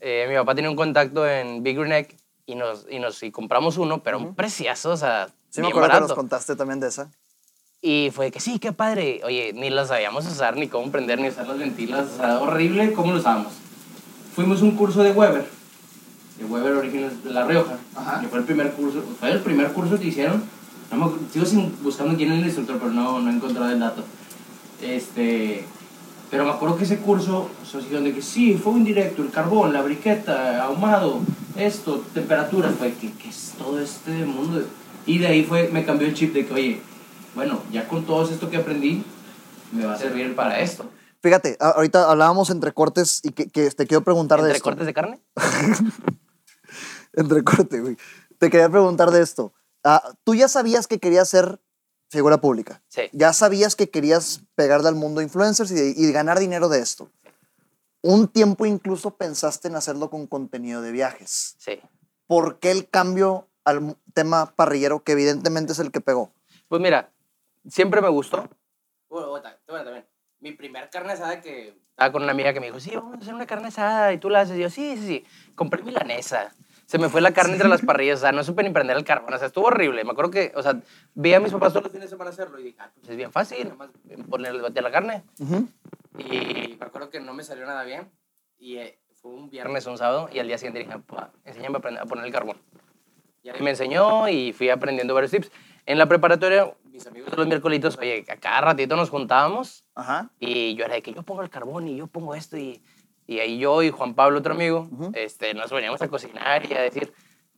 [0.00, 2.16] eh, mi papá tenía un contacto en Big Green Egg
[2.46, 5.72] y nos, y nos y compramos uno, pero un preciazo, o sea, Sí, me bien
[5.72, 6.08] acuerdo que barato.
[6.08, 7.10] nos contaste también de esa.
[7.80, 9.20] Y fue que sí, qué padre.
[9.24, 12.06] Oye, ni las sabíamos usar, ni cómo prender, ni usar las ventilas.
[12.12, 13.52] O sea, horrible cómo lo usábamos.
[14.34, 15.46] Fuimos a un curso de Weber,
[16.38, 18.20] de Weber Original de La Rioja, Ajá.
[18.20, 20.42] que fue el primer curso, fue el primer curso que hicieron.
[20.90, 23.70] No me acuerdo- sigo sin- buscando quién es el instructor, pero no, no he encontrado
[23.70, 24.02] el dato.
[24.82, 25.64] Este,
[26.30, 29.30] pero me acuerdo que ese curso, o sea, dijeron de que sí, fuego indirecto, el
[29.30, 31.20] carbón, la briqueta, ahumado,
[31.56, 34.62] esto, temperaturas, fue que ¿qué es todo este mundo?
[35.06, 36.80] Y de ahí fue, me cambió el chip de que, oye,
[37.34, 39.04] bueno, ya con todo esto que aprendí,
[39.72, 40.90] me va a servir para esto.
[41.22, 44.64] Fíjate, ahorita hablábamos entre cortes y que, que te quiero preguntar de ¿Entre esto.
[44.64, 45.20] cortes de carne?
[47.14, 47.96] Entre corte, güey.
[48.38, 49.52] Te quería preguntar de esto.
[49.84, 51.60] Ah, Tú ya sabías que querías ser
[52.14, 52.82] figura pública.
[52.88, 53.02] Sí.
[53.12, 57.10] Ya sabías que querías pegarle al mundo influencers y, y ganar dinero de esto.
[58.00, 61.56] Un tiempo incluso pensaste en hacerlo con contenido de viajes.
[61.58, 61.80] Sí.
[62.26, 66.32] ¿Por qué el cambio al tema parrillero, que evidentemente es el que pegó?
[66.68, 67.10] Pues mira,
[67.68, 68.48] siempre me gustó.
[69.08, 70.06] Bueno, también.
[70.40, 71.78] Mi primer carne asada que...
[71.90, 74.18] Estaba con una amiga que me dijo, sí, vamos a hacer una carne asada y
[74.18, 74.56] tú la haces.
[74.56, 75.24] Y yo, sí, sí, sí.
[75.54, 76.52] Compré milanesa.
[76.86, 79.04] Se me fue la carne entre las parrillas, o sea, no supe ni prender el
[79.04, 80.04] carbón, o sea, estuvo horrible.
[80.04, 80.80] Me acuerdo que, o sea,
[81.14, 83.16] vi a mis papás todos los fines de semana hacerlo y dije, ah, pues es
[83.16, 83.90] bien fácil, nada más
[84.28, 85.22] ponerle batir la carne.
[85.38, 85.66] Ujú.
[86.18, 88.10] Y me acuerdo que no me salió nada bien.
[88.58, 90.28] Y eh, fue un viernes o un sábado.
[90.32, 92.56] Y al día siguiente dije, "Pa, enséñame a, aprender- a poner el carbón.
[93.42, 95.50] Y ahí me enseñó y fui aprendiendo varios tips.
[95.86, 99.84] En la preparatoria, mis amigos de los miércoles, oye, a cada ratito nos juntábamos.
[99.94, 100.30] Ajá.
[100.38, 102.56] Y yo era de que yo pongo el carbón y yo pongo esto.
[102.56, 102.82] Y,
[103.26, 105.12] y ahí yo y Juan Pablo, otro amigo, Ujú.
[105.14, 107.12] este, nos veníamos a cocinar y a decir.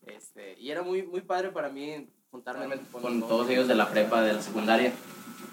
[0.06, 4.22] Este, y era muy, muy padre para mí juntarme con, todos ellos de la prepa,
[4.22, 4.92] de la secundaria.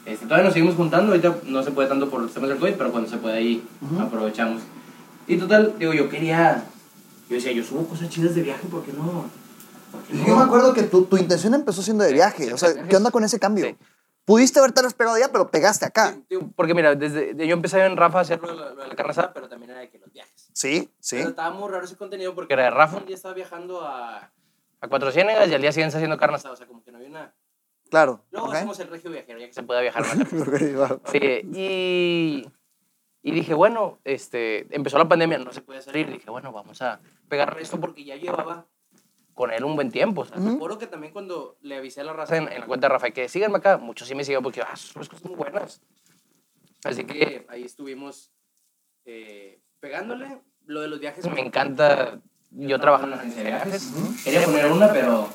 [0.06, 2.74] Este, todavía nos seguimos juntando, ahorita no se puede tanto por los temas del COVID,
[2.74, 4.02] pero cuando se puede ahí Ujú.
[4.02, 4.62] aprovechamos.
[5.28, 6.66] Y total, digo, yo quería,
[7.30, 9.26] yo decía, yo subo cosas chidas de viaje, ¿por qué no?
[9.92, 12.46] ¿Por qué Yo me acuerdo que tu, tu intención empezó siendo de viaje.
[12.48, 13.66] sí, O sea, ¿qué onda con ese cambio?
[13.66, 13.76] Sí.
[14.26, 16.16] Pudiste haberte despegado ya, pero pegaste acá.
[16.30, 18.96] Sí, Porque mira, desde, yo empecé en Rafa a hacer lo la, lo de la
[18.96, 20.50] carne asada, pero también era de que los viajes.
[20.54, 21.18] Sí, sí.
[21.18, 24.32] Pero estaba muy raro ese contenido porque era de Rafa un día estaba viajando a,
[24.80, 27.00] a Cuatro Ciénegas y al día siguiente haciendo carne asada, o sea, como que no
[27.00, 27.36] había una...
[27.90, 28.24] Claro.
[28.32, 28.56] Luego ok.
[28.56, 30.18] hacemos el regio viajero, ya que se pueda viajar más.
[31.12, 32.52] Sí, y,
[33.22, 36.10] y dije, bueno, este, empezó la pandemia, no se podía salir.
[36.10, 38.68] Dije, bueno, vamos a pegarle esto porque ya llevaba
[39.34, 40.22] con él un buen tiempo.
[40.22, 42.66] O sea, me acuerdo que también cuando le avisé a la raza en, en la
[42.66, 45.36] cuenta de Rafa que síganme acá, muchos sí me siguen porque ah, sus cosas muy
[45.36, 45.82] buenas.
[46.84, 48.32] Así que ahí estuvimos
[49.06, 50.40] eh, pegándole.
[50.66, 52.20] Lo de los viajes me encanta.
[52.52, 53.92] Yo trabajo en una agencia de viajes.
[54.24, 55.28] Quería poner una, pero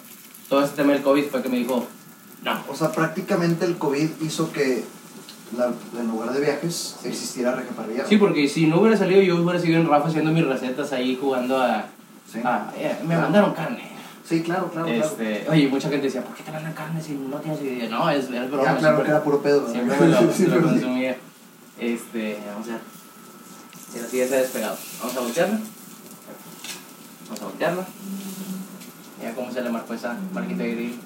[0.48, 1.86] todo este tema del COVID fue que me dijo,
[2.42, 4.84] no, O sea, prácticamente el COVID hizo que
[5.56, 8.06] la- en lugar de viajes existiera Regia Parrilla.
[8.06, 11.16] Sí, porque si no hubiera salido, yo hubiera seguido en Rafa haciendo mis recetas ahí
[11.20, 11.86] jugando a.
[12.32, 12.40] Sí.
[12.44, 13.90] a- eh, me mandaron carne.
[14.28, 17.36] Sí, claro, claro, Este, oye, mucha gente decía, ¿por qué te mandan carne si no
[17.38, 17.88] tienes idea?
[17.88, 18.48] No, es, es claro.
[18.48, 18.64] broma.
[18.64, 19.60] Ya, claro siempre- que era puro pedo.
[19.62, 19.72] ¿verdad?
[19.72, 21.16] Siempre me lo, Sí, lo consumía.
[21.78, 22.80] Este, vamos a ver.
[23.94, 24.76] Mira, sí, ya se ha despegado.
[25.00, 25.58] Vamos a voltearla.
[27.24, 27.86] Vamos a voltearla.
[29.18, 31.00] Mira cómo se le marcó esa marquita de grill.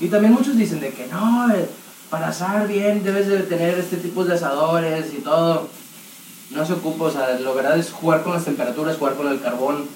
[0.00, 1.68] Y también muchos dicen de que no, eh,
[2.10, 5.68] para asar bien debes de tener este tipo de asadores y todo.
[6.50, 9.40] No se ocupa, o sea, lo verdad es jugar con las temperaturas, jugar con el
[9.40, 9.86] carbón,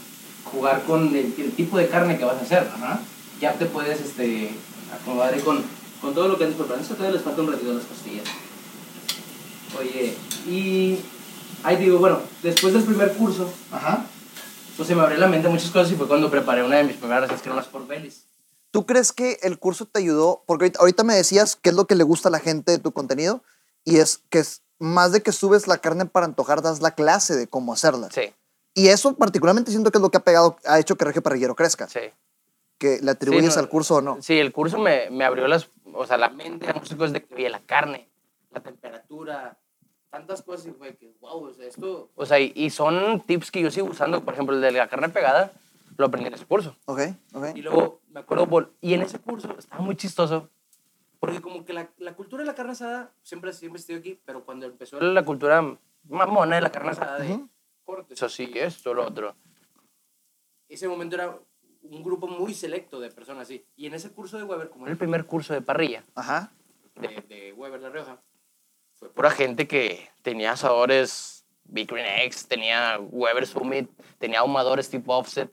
[0.50, 2.68] jugar con el, el tipo de carne que vas a hacer.
[2.74, 3.00] Ajá.
[3.40, 4.50] Ya te puedes este,
[4.92, 5.62] acomodar con,
[6.00, 6.84] con todo lo que antes preparando.
[6.84, 8.26] Eso todavía les falta un ratito a las costillas.
[9.78, 10.14] Oye,
[10.46, 10.98] y
[11.62, 14.06] ahí digo, bueno, después del primer curso, Ajá.
[14.76, 16.96] pues se me abrió la mente muchas cosas y fue cuando preparé una de mis
[16.96, 18.24] primeras recetas que eran las por Belis.
[18.70, 20.42] ¿Tú crees que el curso te ayudó?
[20.46, 22.78] Porque ahorita, ahorita me decías qué es lo que le gusta a la gente de
[22.78, 23.42] tu contenido
[23.84, 27.34] y es que es más de que subes la carne para antojar, das la clase
[27.34, 28.08] de cómo hacerla.
[28.12, 28.32] Sí,
[28.78, 31.56] Y eso particularmente siento que es lo que ha pegado, ha hecho que Regio Parrillero
[31.56, 31.88] crezca.
[31.88, 32.00] sí.
[32.78, 34.22] Que le atribuyes Sí, no, al curso o no.
[34.22, 37.24] Sí, el curso me, me abrió las, o sea, la mente a muchas cosas de
[37.24, 38.08] que, oye, la carne,
[38.52, 39.58] la temperatura,
[40.10, 42.08] tantas cosas y fue que, wow, o sea, esto...
[42.14, 44.86] O sea, y, y son tips que yo sigo usando, por ejemplo, el de la
[44.86, 45.50] carne pegada,
[45.96, 46.76] lo aprendí en ese curso.
[46.84, 47.00] Ok,
[47.34, 47.46] ok.
[47.56, 50.48] Y luego me acuerdo, y en ese curso estaba muy chistoso,
[51.18, 54.44] porque como que la, la cultura de la carne asada, siempre, siempre estoy aquí, pero
[54.44, 55.76] cuando empezó la cultura
[56.08, 57.48] mamona de la carne asada, de Ujú.
[57.88, 59.34] Cortes así, esto, lo otro,
[60.68, 61.38] ese momento era
[61.82, 63.64] un grupo muy selecto de personas así.
[63.76, 66.52] Y en ese curso de Weber, como era el primer curso de parrilla Ajá.
[66.96, 68.20] de, de Weber La Rioja,
[68.92, 75.16] fue pura gente que tenía asadores Big Green Eggs, tenía Weber Summit, tenía ahumadores tipo
[75.16, 75.50] offset.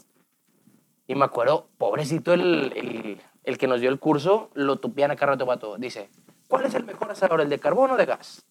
[1.07, 5.15] Y me acuerdo, pobrecito el, el, el que nos dio el curso, lo tupían a
[5.15, 5.77] carro de vato.
[5.77, 6.09] Dice,
[6.49, 8.45] ¿cuál es el mejor asador, el de carbón o de gas?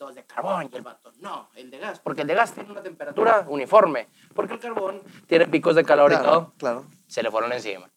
[0.00, 2.70] Todos de carbón, y el vato, no, el de gas, porque el de gas tiene
[2.70, 6.86] una temperatura uniforme, porque el carbón tiene picos de calor y todo Claro, claro.
[7.06, 7.90] se le fueron encima.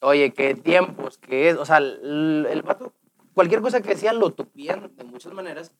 [0.00, 1.56] Oye, qué tiempos, qué es.
[1.56, 2.92] O sea, el, el vato,
[3.32, 5.72] cualquier cosa que decía lo tupían de muchas maneras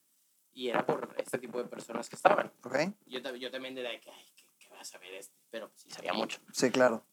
[0.55, 2.51] y era por este tipo de personas que estaban.
[2.64, 2.76] ¿Ok?
[3.05, 5.37] Yo, yo también era de que, ay, ¿qué, qué vas a ver este?
[5.51, 6.39] Pero sí sabía mucho.
[6.53, 7.05] Sí, claro.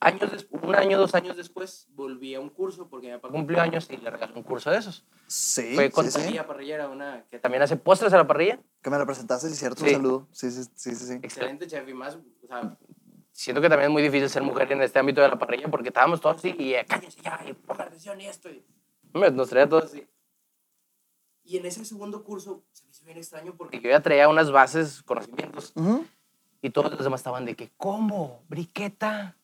[0.00, 3.88] Años un año, dos años después, volví a un curso porque mi papá cumplió años
[3.90, 5.06] y le regaló un curso de esos.
[5.26, 6.36] Sí, Fue con sí, sí.
[6.46, 8.58] Parrillera, una que también hace postres a la parrilla.
[8.82, 9.82] Que me la presentaste, sí, cierto.
[9.82, 9.90] Sí.
[9.90, 10.28] Un saludo.
[10.32, 11.14] Sí, sí, sí, sí.
[11.22, 12.76] Excelente chef y más, o sea,
[13.32, 15.88] siento que también es muy difícil ser mujer en este ámbito de la parrilla porque
[15.88, 18.50] estábamos todos así y eh, cállese ya y ponga atención y esto.
[18.50, 18.62] Y,
[19.14, 20.06] Hombre, nos traía todos así.
[21.44, 24.50] Y en ese segundo curso se me hizo bien extraño porque yo ya traía unas
[24.50, 26.06] bases, conocimientos Ujú.
[26.62, 28.42] y todos los demás estaban de que, ¿cómo?
[28.48, 29.36] ¿Briqueta?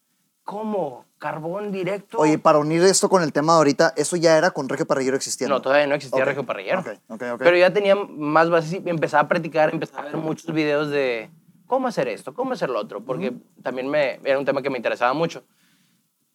[0.51, 1.05] ¿Cómo?
[1.19, 2.19] ¿Carbón directo?
[2.19, 5.15] Oye, para unir esto con el tema de ahorita, eso ya era con Regio Parrillero
[5.15, 5.55] existiendo.
[5.55, 6.81] no, todavía no existía Ok, Regio Parrillero.
[6.81, 7.39] Ok, ok, ok.
[7.39, 11.31] Pero ya tenía más bases y empezaba a practicar, empezaba a ver muchos videos de
[11.69, 13.33] cómo hacer esto, cómo hacer lo otro, porque
[13.63, 15.45] también me, era un tema que me interesaba mucho.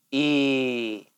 [0.09, 1.09] Y,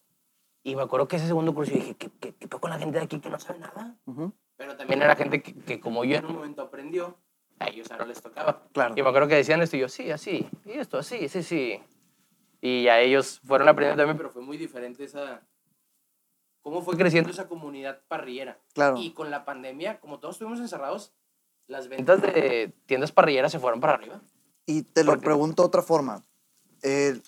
[0.64, 2.98] y me acuerdo que ese segundo curso yo dije, ¿qué, qué, qué con la gente
[2.98, 3.96] de aquí que no sabe nada?
[4.08, 4.34] Ujú.
[4.56, 7.16] Pero también era gente que, que como yo en un momento aprendió,
[7.60, 8.64] a ellos ahora les tocaba.
[8.74, 8.96] Claro.
[8.98, 11.80] Y me acuerdo que decían esto y yo, sí, así, y esto, así, sí, sí.
[12.62, 15.42] Y ya ellos fueron aprendiendo también, pero fue muy diferente esa...
[16.62, 18.60] ¿Cómo fue creciendo esa comunidad parrillera?
[18.74, 18.98] Claro.
[18.98, 21.14] Y con la pandemia, como todos estuvimos encerrados,
[21.68, 24.22] las ventas de tiendas parrilleras se fueron para arriba.
[24.66, 26.24] Y te lo pregunto de otra forma.
[26.82, 27.20] Eh,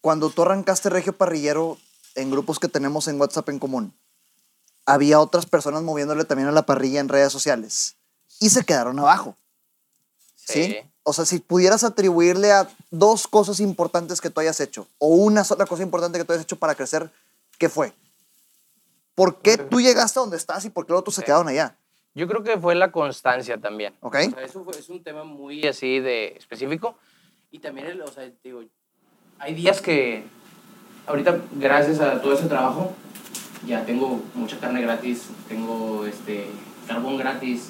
[0.00, 1.78] cuando tú arrancaste Regio Parrillero
[2.14, 3.92] en grupos que tenemos en WhatsApp en común,
[4.86, 7.96] había otras personas moviéndole también a la parrilla en redes sociales
[8.40, 9.36] y se quedaron abajo.
[10.52, 10.76] ¿Sí?
[11.02, 15.42] O sea, si pudieras atribuirle a dos cosas importantes que tú hayas hecho o una
[15.44, 17.10] sola cosa importante que tú hayas hecho para crecer,
[17.58, 17.92] ¿qué fue?
[19.14, 21.26] ¿Por qué tú llegaste a donde estás y por qué los otros se Sí.
[21.26, 21.76] quedaron allá?
[22.14, 23.94] Yo creo que fue la constancia también.
[24.00, 24.16] ¿Ok?
[24.16, 26.96] O sea, eso fue- es un tema muy así de específico.
[27.50, 28.62] Y también, el, o sea, digo,
[29.38, 30.24] hay días que
[31.06, 32.92] ahorita, gracias a todo ese trabajo,
[33.66, 36.46] ya tengo mucha carne gratis, tengo este,
[36.86, 37.68] carbón gratis,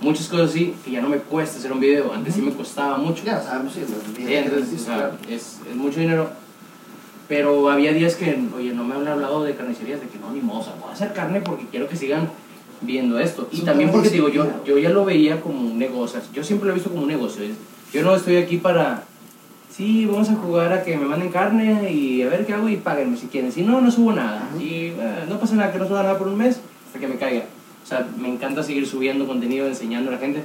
[0.00, 2.12] muchas cosas así, que ya no me cuesta hacer un video.
[2.12, 3.24] Antes sí me costaba mucho.
[3.24, 6.30] Ya sabemos, sí, los Sí, entonces, o sea, es, es mucho dinero.
[7.28, 10.40] Pero había días que, oye, no me han hablado de carnicerías, de que no, ni
[10.40, 12.30] sea, voy a hacer carne porque quiero que sigan
[12.80, 13.48] viendo esto.
[13.52, 16.72] Y también porque, digo, yo, yo ya lo veía como un negocio, yo siempre lo
[16.72, 17.44] he visto como un negocio.
[17.92, 19.04] Yo no estoy aquí para,
[19.74, 22.76] sí, vamos a jugar a que me manden carne y a ver qué hago y
[22.76, 23.52] páguenme si quieren.
[23.52, 24.48] Si no, no subo nada.
[24.58, 27.16] Y eh, no pasa nada, que no suba nada por un mes hasta que me
[27.16, 27.44] caiga.
[27.88, 30.44] O sea, me encanta seguir subiendo contenido, enseñando a la gente.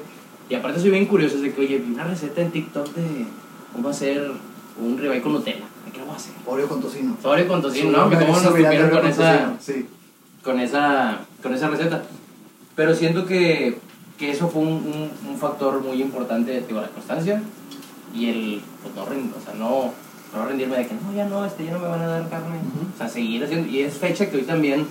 [0.50, 3.26] Y aparte soy bien curioso, es de que, oye, vi una receta en TikTok de
[3.74, 4.32] cómo hacer
[4.82, 5.66] un ribeye con Nutella.
[5.86, 6.32] ¿De qué lo voy a hacer?
[6.46, 7.18] Oreo con tocino.
[7.22, 8.10] Sobre con tocino, Sí, ¿no?
[8.10, 9.86] Que cómo nos Oreo con esa, Sí.
[10.41, 12.04] con esa, con esa receta.
[12.78, 13.78] Pero siento que,
[14.18, 17.41] que eso fue un, un, un factor muy importante, digo, la constancia
[18.16, 19.91] y el, pues no, ren- o sea, no,
[20.34, 22.60] no rendirme de que no, ya no, este, ya no me van a dar carne.
[22.96, 24.86] O sea, seguir haciendo, y es fecha que hoy también,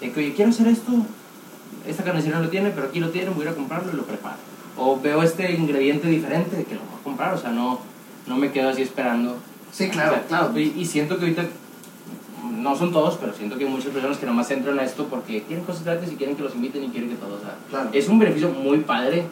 [0.00, 0.92] de que, oye, quiero hacer esto,
[1.88, 3.96] esta carnicería no lo tiene, pero aquí lo tiene, voy a ir a comprarlo y
[3.96, 4.36] lo preparo.
[4.76, 7.80] O veo este ingrediente diferente que lo voy a comprar, o sea, no,
[8.26, 9.36] no me quedo así esperando.
[9.72, 10.58] Sí, claro, O sea, claro.
[10.58, 11.44] Y, y siento que ahorita,
[12.52, 15.42] no son todos, pero siento que hay muchas personas que nomás entran a esto porque
[15.42, 17.90] quieren cosas gratis y quieren que los inviten y quieren que todo, o sea, Claro.
[17.92, 19.24] es un beneficio muy padre.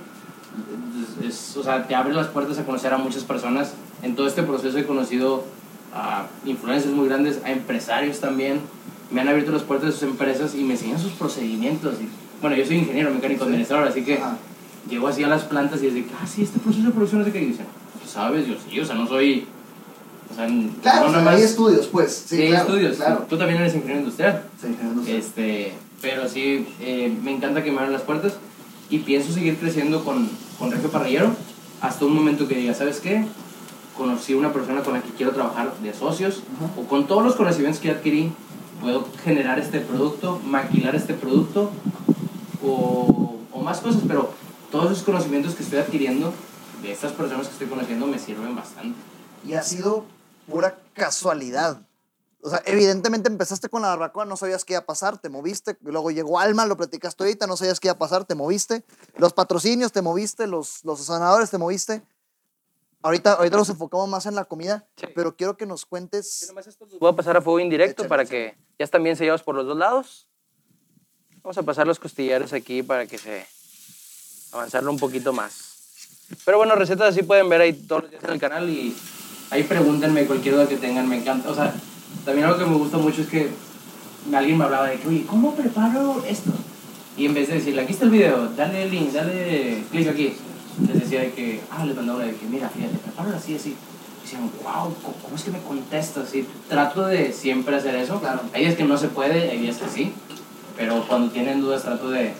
[1.20, 3.74] Es- es- o sea, te abre las puertas a conocer a muchas personas.
[4.02, 5.44] En todo este proceso he conocido
[5.94, 8.60] a influencers muy grandes, a empresarios también.
[9.10, 11.94] Me han abierto las puertas de sus empresas y me enseñan sus procedimientos.
[12.00, 12.08] Y,
[12.44, 14.36] bueno, yo soy ingeniero mecánico administrador, así que Ajá.
[14.90, 17.26] llego así a las plantas y es de ah, sí, este proceso de producción es
[17.28, 17.64] de que y dicen,
[17.98, 19.46] "Pues, sabes, yo sí, o sea, no soy.
[20.30, 20.46] O sea,
[20.82, 22.12] Claro, no o sea, hay estudios, pues.
[22.28, 22.96] Sí, Sí, hay claro, estudios.
[22.98, 23.26] Claro.
[23.30, 24.42] Tú también eres ingeniero industrial.
[24.60, 25.18] Sí, ingeniero industrial.
[25.20, 25.72] Este,
[26.02, 28.34] pero sí, eh, me encanta que me abran las puertas
[28.90, 30.28] y pienso seguir creciendo con,
[30.58, 31.30] con Regio Parrillero
[31.80, 33.24] hasta un momento que diga, ¿sabes qué?
[33.96, 36.42] Conocí una persona con la que quiero trabajar de socios
[36.76, 38.32] o con todos los conocimientos que adquirí,
[38.82, 41.70] puedo generar este producto, maquilar este producto
[42.66, 44.30] o, o más cosas, pero
[44.70, 46.32] todos esos conocimientos que estoy adquiriendo
[46.82, 48.98] de estas personas que estoy conociendo me sirven bastante.
[49.46, 50.04] Y ha sido
[50.50, 51.80] pura casualidad.
[52.42, 55.78] O sea, evidentemente empezaste con la barbacoa, no sabías qué iba a pasar, te moviste.
[55.80, 58.84] Luego llegó Alma, lo platicaste ahorita, no sabías qué iba a pasar, te moviste.
[59.16, 60.46] Los patrocinios, te moviste.
[60.46, 62.02] Los, los sazonadores, te moviste.
[63.02, 65.06] Ahorita, ahorita nos enfocamos más en la comida, Sí.
[65.14, 66.52] pero quiero que nos cuentes.
[67.00, 68.52] Voy a pasar a fuego indirecto Échale, para échale.
[68.52, 70.28] que ya están bien sellados por los dos lados.
[71.44, 73.46] Vamos a pasar los costillares aquí para que se
[74.50, 75.74] avanzarlo un poquito más.
[76.42, 78.96] Pero bueno, recetas así pueden ver ahí todos los días en el canal y
[79.50, 81.50] ahí pregúntenme cualquier duda que tengan, me encanta.
[81.50, 81.74] O sea,
[82.24, 83.50] también algo que me gusta mucho es que
[84.34, 86.50] alguien me hablaba de que, oye, ¿cómo preparo esto?
[87.18, 90.34] Y en vez de decirle, aquí está el video, dale el link, dale clic aquí,
[90.88, 93.76] les decía de que, ah, les mandaba de que, mira, fíjate, prepáralo así, así.
[94.22, 96.34] dicen, wow, ¿cómo es que me contestas?
[96.34, 98.18] Y trato de siempre hacer eso.
[98.18, 98.40] Claro.
[98.54, 100.14] Hay días que no se puede, hay días que sí,
[100.76, 102.34] pero cuando tienen dudas trato de,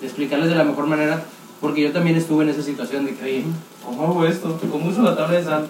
[0.00, 1.22] de explicarles de la mejor manera,
[1.60, 3.44] porque yo también estuve en esa situación de que, oye,
[3.84, 4.58] ¿cómo hago esto?
[4.70, 5.68] ¿Cómo uso la tabla de sal?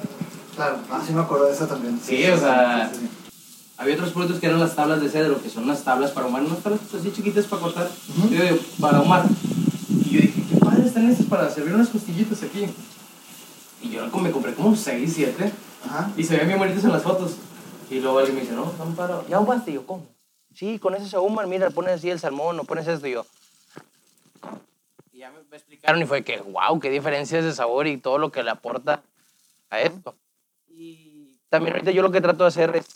[0.55, 2.01] Claro, ah, sí me acuerdo de eso también.
[2.03, 3.11] Sí, o sea, Sí, sí, sí.
[3.79, 6.43] Había otros productos que eran las tablas de cedro, que son unas tablas para ahumar,
[6.43, 8.29] unas tablas así chiquitas para cortar, Ujú.
[8.31, 9.25] yo digo, para ahumar.
[10.05, 12.67] Y yo dije, qué padre están estas para servir unas costillitas aquí.
[13.83, 15.53] Y yo me compré como 6, 7,
[15.87, 16.11] Ajá.
[16.17, 17.33] y se veían bien bonitas en las fotos.
[17.91, 19.21] Y luego alguien me dice, no, son para...
[19.29, 19.71] ¿Ya ahumaste?
[19.73, 20.05] Y yo, ¿cómo?
[20.57, 23.27] Sí, con eso se ahuman, mira, pones así el salmón, o pones esto, y yo...
[25.13, 28.17] Y ya me me explicaron y fue que, wow, qué diferencias de sabor y todo
[28.17, 29.03] lo que le aporta
[29.69, 30.15] a esto.
[30.67, 32.87] Y también ahorita yo lo que trato de hacer es,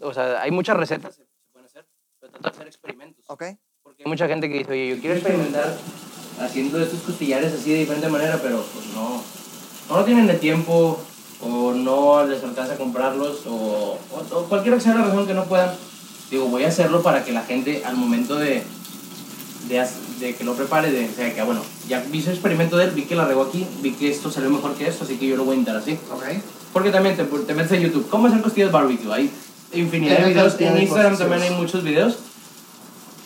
[0.00, 1.86] o sea, hay muchas recetas que se pueden hacer,
[2.20, 3.24] pero trato de hacer experimentos.
[3.26, 3.44] ¿Ok?
[3.82, 5.76] Porque hay mucha gente que dice, oye, yo quiero experimentar
[6.38, 9.20] haciendo estos costillares así de diferente manera, pero pues no,
[9.88, 11.02] o no tienen el tiempo,
[11.42, 15.34] o no les alcanza a comprarlos, o, o, o cualquiera que sea la razón que
[15.34, 15.76] no puedan.
[16.30, 18.62] Digo, voy a hacerlo para que la gente al momento de,
[19.68, 19.86] de,
[20.20, 22.90] de que lo prepare, de, o sea, que bueno, ya vi su experimento de él,
[22.92, 25.36] vi que la regó aquí, vi que esto salió mejor que esto, así que yo
[25.36, 25.98] lo voy a intentar así.
[26.12, 26.24] Ok.
[26.72, 29.12] Porque también te, te metes en YouTube, ¿cómo hacer costillas barbecue?
[29.12, 29.30] Hay
[29.72, 32.18] infinidad de Tiene videos, en de Instagram también hay muchos videos,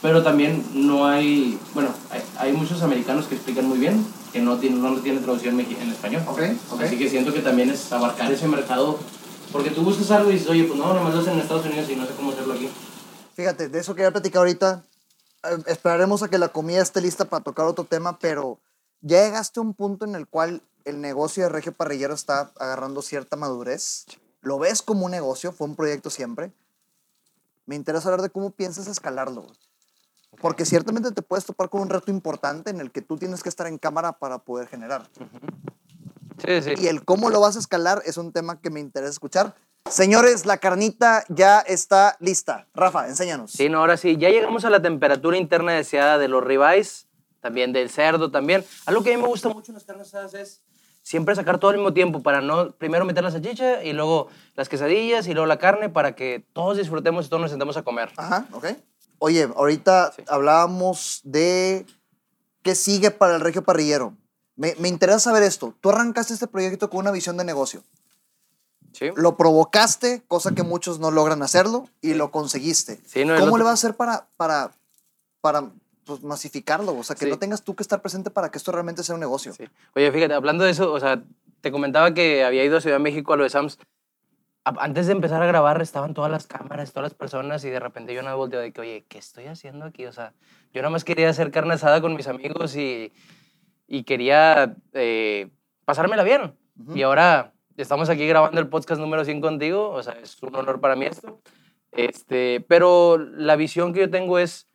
[0.01, 4.03] pero también no hay, bueno, hay, hay muchos americanos que explican muy bien,
[4.33, 6.23] que no tienen, no tienen traducción en español.
[6.27, 6.41] Ok,
[6.73, 6.81] ok.
[6.83, 8.99] Así que siento que también es abarcar ese mercado,
[9.53, 11.89] porque tú buscas algo y dices, oye, pues no, nomás lo hacen en Estados Unidos
[11.91, 12.69] y no sé cómo hacerlo aquí.
[13.35, 14.85] Fíjate, de eso quería platicar ahorita.
[15.45, 18.61] Eh, esperaremos a que la comida esté lista para tocar otro tema, pero
[19.01, 23.03] ya llegaste a un punto en el cual el negocio de Regio Parrillero está agarrando
[23.03, 24.07] cierta madurez.
[24.41, 26.53] Lo ves como un negocio, fue un proyecto siempre.
[27.67, 29.47] Me interesa hablar de cómo piensas escalarlo.
[30.41, 33.49] Porque ciertamente te puedes topar con un reto importante en el que tú tienes que
[33.49, 35.09] estar en cámara para poder generar.
[36.45, 36.75] Sí, sí.
[36.79, 39.55] Y el cómo lo vas a escalar es un tema que me interesa escuchar.
[39.95, 42.67] Señores, la carnita ya está lista.
[42.75, 43.53] Rafa, enséñanos.
[43.53, 47.07] Sí, no, ahora sí, ya llegamos a la temperatura interna deseada de los ribeyes,
[47.41, 48.65] también del cerdo también.
[48.87, 50.63] Algo que a mí me gusta mucho en las carnes asadas es
[51.03, 54.71] siempre sacar todo al mismo tiempo para no primero meter la salchicha y luego las
[54.71, 58.11] quesadillas y luego la carne para que todos disfrutemos y todos nos sentemos a comer.
[58.17, 58.69] Ajá, ok.
[59.19, 60.23] Oye, ahorita Sí.
[60.29, 61.85] hablábamos de
[62.63, 64.17] qué sigue para el Regio Parrillero.
[64.57, 65.75] Me, me interesa saber esto.
[65.83, 67.83] Tú arrancaste este proyecto con una visión de negocio.
[68.95, 69.11] Sí.
[69.17, 73.01] Lo provocaste, cosa que muchos no logran hacerlo, y lo conseguiste.
[73.05, 74.71] Sí, no, ¿Cómo otro- le vas a hacer para, para,
[75.43, 75.71] para
[76.05, 76.97] pues, masificarlo?
[76.97, 79.21] O sea, que no tengas tú que estar presente para que esto realmente sea un
[79.21, 79.53] negocio.
[79.95, 81.23] Oye, fíjate, hablando de eso, o sea,
[81.61, 83.79] te comentaba que había ido a Ciudad de México a lo de Sams.
[84.65, 88.15] Antes de empezar a grabar estaban todas las cámaras, todas las personas y de repente
[88.15, 90.07] yo no volteo de que, oye, ¿qué estoy haciendo aquí?
[90.07, 90.33] O sea,
[90.73, 93.13] yo nada más quería hacer carne asada con mis amigos y,
[93.89, 95.51] y quería eh,
[95.85, 96.55] pasármela bien.
[96.81, 96.97] Ujú.
[96.97, 100.81] Y ahora estamos aquí grabando el podcast número 100 contigo, o sea, es un honor
[100.81, 101.41] para mí esto.
[101.93, 104.69] Este, pero la visión que yo tengo es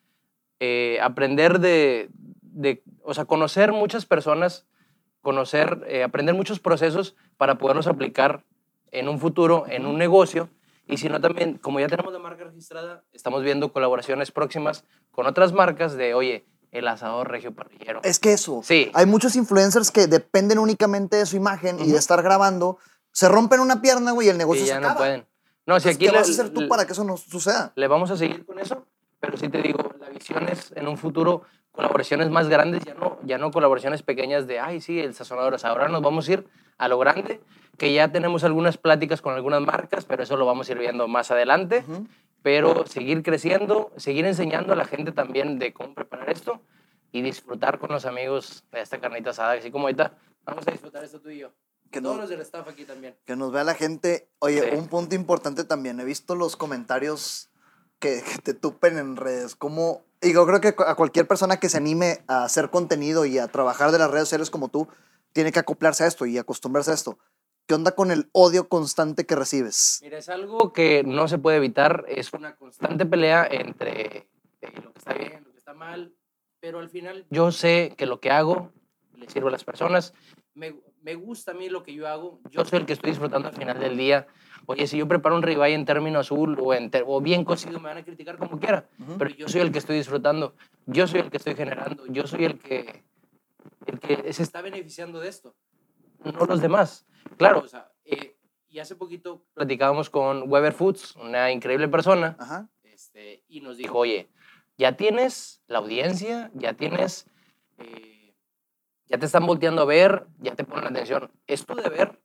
[0.60, 2.10] eh, aprender de,
[2.42, 4.68] de, o sea, conocer muchas personas,
[5.22, 8.44] conocer, eh, aprender muchos procesos para poderlos aplicar
[8.92, 10.50] en un futuro, en un negocio.
[10.88, 15.28] Y si no, también, como ya tenemos la marca registrada, estamos viendo colaboraciones próximas con
[15.28, 18.02] otras marcas de, oye, el asador regio parrillero.
[18.04, 18.62] Es que eso.
[18.64, 18.92] Sí.
[18.94, 22.78] Hay muchos influencers que dependen únicamente de su imagen y de estar grabando.
[23.12, 24.94] Se rompen una pierna, güey, y el negocio y se ya acaba.
[24.94, 25.26] no pueden.
[25.66, 27.74] No, si aquí ¿Qué le- vas a hacer tú le- para que eso no suceda?
[27.76, 28.86] le vamos a seguir con eso,
[29.20, 33.20] pero sí te digo, la visión es en un futuro colaboraciones más grandes, ya no,
[33.24, 36.34] ya no colaboraciones pequeñas de, ay, sí, el sazonador, o sea, ahora nos vamos a
[36.34, 36.48] ir
[36.78, 37.40] a lo grande,
[37.78, 41.08] que ya tenemos algunas pláticas con algunas marcas, pero eso lo vamos a ir viendo
[41.08, 42.08] más adelante, Ujú.
[42.42, 46.62] Pero seguir creciendo, seguir enseñando a la gente también de cómo preparar esto
[47.12, 51.04] y disfrutar con los amigos de esta carnita asada, así como ahorita vamos a disfrutar
[51.04, 51.52] esto tú y yo.
[51.92, 53.16] Que Todos no- los del staff aquí también.
[53.26, 54.30] Que nos vea la gente.
[54.40, 54.78] Oye, Sí.
[54.78, 56.00] un punto importante también.
[56.00, 57.50] He visto los comentarios
[57.98, 59.56] que, que te tupen en redes.
[59.56, 63.40] Como, y yo creo que a cualquier persona que se anime a hacer contenido y
[63.40, 64.88] a trabajar de las redes sociales como tú,
[65.34, 67.18] tiene que acoplarse a esto y acostumbrarse a esto.
[67.70, 70.00] ¿Qué onda con el odio constante que recibes?
[70.02, 74.28] Mira, es algo que no se puede evitar, es una constante pelea entre
[74.62, 76.12] eh, lo que está bien, lo que está mal,
[76.60, 78.72] pero al final yo sé que lo que hago
[79.14, 80.16] le sirve a las personas,
[80.56, 83.50] me, me gusta a mí lo que yo hago, yo soy el que estoy disfrutando
[83.50, 84.26] al final del día.
[84.66, 87.90] Oye, si yo preparo un ribeye en término azul o, en o bien cocido, me
[87.90, 89.20] van a criticar como quiera, Ujú.
[89.20, 90.56] pero yo soy el que estoy disfrutando,
[90.88, 93.04] yo soy el que estoy generando, yo soy el que,
[93.86, 95.54] el que se está beneficiando de esto,
[96.24, 97.06] no los demás.
[97.38, 98.36] Claro, o sea, eh,
[98.68, 102.70] y hace poquito platicábamos con Weber Foods, una increíble persona, Ajá.
[102.84, 104.30] este, y nos dijo, oye,
[104.78, 107.26] ya tienes la audiencia, ya tienes,
[107.78, 108.36] eh,
[109.08, 111.32] ya te están volteando a ver, ya te ponen atención.
[111.48, 112.20] Es tu deber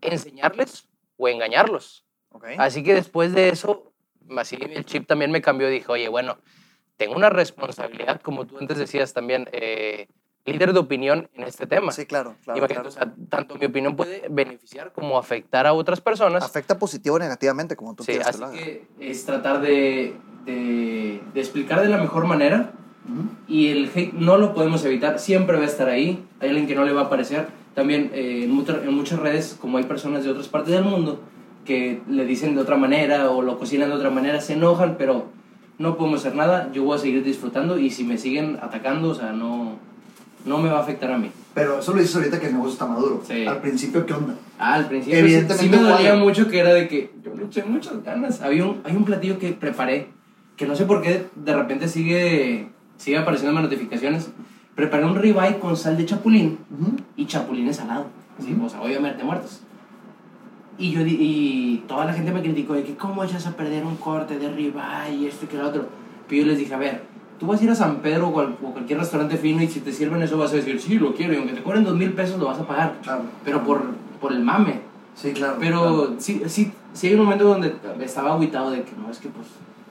[0.00, 2.04] enseñarles o engañarlos.
[2.58, 3.92] Así que después de eso,
[4.36, 5.68] así el chip también me cambió.
[5.68, 6.38] Dije, oye, bueno,
[6.96, 10.08] tengo una responsabilidad, como tú antes decías también, eh,
[10.44, 11.92] líder de opinión en este tema.
[11.92, 12.58] Sí, claro, claro.
[12.58, 12.88] Imagínate, claro.
[12.88, 16.42] o sea, tanto mi opinión puede beneficiar como afectar a otras personas.
[16.42, 20.14] Afecta positivo o negativamente, como tú Sí, quieras así que es tratar de,
[20.46, 22.72] de- de explicar de la mejor manera
[23.04, 23.28] Ujú.
[23.46, 26.74] y el hate no lo podemos evitar, siempre va a estar ahí, hay alguien que
[26.74, 27.46] no le va a aparecer.
[27.74, 28.50] También eh, en,
[28.88, 31.20] en muchas redes, como hay personas de otras partes del mundo
[31.64, 35.26] que le dicen de otra manera o lo cocinan de otra manera, se enojan, pero
[35.78, 39.14] no podemos hacer nada, yo voy a seguir disfrutando y si me siguen atacando, o
[39.14, 39.76] sea, no,
[40.44, 41.30] no me va a afectar a mí.
[41.54, 43.22] Pero eso lo dices ahorita que el negocio está maduro.
[43.26, 43.44] Sí.
[43.46, 44.34] Al principio, ¿qué onda?
[44.58, 47.44] Ah, al principio sí- Evidentemente sí, me dolía mucho que era de que yo le
[47.44, 48.40] eché muchas ganas.
[48.42, 50.08] Había un, hay un platillo que preparé
[50.56, 54.30] que no sé por qué de repente sigue, sigue apareciendo en notificaciones.
[54.74, 56.92] Preparé un ribeye con sal de chapulín Ujú.
[57.16, 58.06] y chapulines salado.
[58.44, 58.66] Sí, Ujú.
[58.66, 59.62] o sea, obviamente muertos.
[60.78, 63.96] Y, yo, y toda la gente me criticó de que cómo echas a perder un
[63.96, 65.88] corte de ribeye y esto y que lo otro.
[66.28, 67.02] Pero yo les dije, a ver,
[67.38, 69.80] tú vas a ir a San Pedro o, cual- o cualquier restaurante fino y si
[69.80, 72.12] te sirven eso vas a decir, sí, lo quiero y aunque te cobren dos mil
[72.12, 72.96] pesos lo vas a pagar.
[73.02, 73.22] Claro.
[73.44, 73.82] Pero por,
[74.20, 74.80] por el mame.
[75.14, 75.56] Sí, claro.
[75.58, 76.14] Pero claro.
[76.18, 79.46] sí, sí, sí hay un momento donde estaba aguitado de que no, es que pues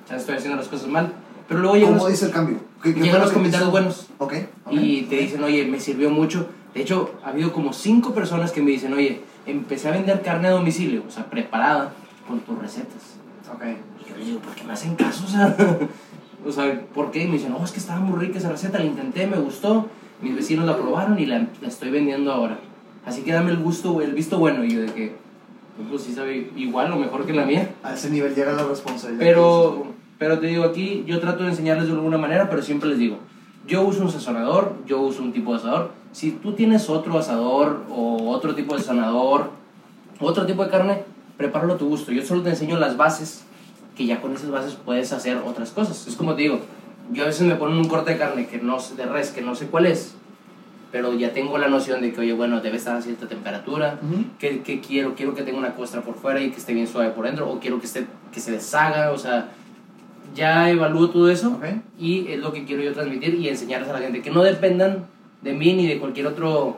[0.09, 1.11] ya estoy haciendo las cosas mal.
[1.47, 2.57] Pero luego llegan ¿Cómo los, dice el cambio?
[2.83, 4.33] ¿Qué, qué llegan los comentarios buenos Ok.
[4.65, 4.73] ok.
[4.73, 6.47] y te dicen, oye, me sirvió mucho.
[6.73, 10.49] De hecho, ha habido como cinco personas que me dicen, oye, empecé a vender carne
[10.49, 11.93] a domicilio, o sea, preparada
[12.27, 13.15] por tus recetas.
[13.53, 13.63] Ok.
[14.05, 15.23] Y yo les digo, ¿por qué me hacen caso?
[15.25, 15.55] O sea,
[16.45, 17.23] o sea, ¿por qué?
[17.23, 19.87] Y me dicen, no, es que estaba muy rica esa receta, la intenté, me gustó,
[20.21, 22.59] mis vecinos la probaron y la, la estoy vendiendo ahora.
[23.05, 24.65] Así que dame el gusto, el visto bueno.
[24.65, 25.15] Y yo de que,
[25.89, 27.73] pues sí sabe igual o mejor que la mía.
[27.81, 29.23] A ese nivel llega la responsabilidad.
[29.25, 32.97] Pero, pero te digo aquí, yo trato de enseñarles de alguna manera, pero siempre les
[32.97, 33.19] digo,
[33.65, 35.91] yo uso un sazonador, yo uso un tipo de asador.
[36.11, 39.51] Si tú tienes otro asador o otro tipo de sazonador,
[40.19, 41.03] otro tipo de carne,
[41.37, 42.11] prepáralo a tu gusto.
[42.11, 43.45] Yo solo te enseño las bases,
[43.97, 46.07] que ya con esas bases puedes hacer otras cosas.
[46.07, 46.59] Es como te digo,
[47.11, 49.41] yo a veces me ponen un corte de carne que no sé- de res que
[49.41, 50.13] no sé cuál es,
[50.91, 54.23] pero ya tengo la noción de que, oye, bueno, debe estar a cierta temperatura, Ujú.
[54.39, 57.09] que, que quiero, quiero que tenga una costra por fuera y que esté bien suave
[57.09, 59.49] por dentro, o quiero que, esté, que se deshaga, o sea,
[60.35, 61.65] ya evalúo todo eso Ok.
[61.99, 65.05] y es lo que quiero yo transmitir y enseñarles a la gente, que no dependan
[65.41, 66.77] de mí ni de cualquier otro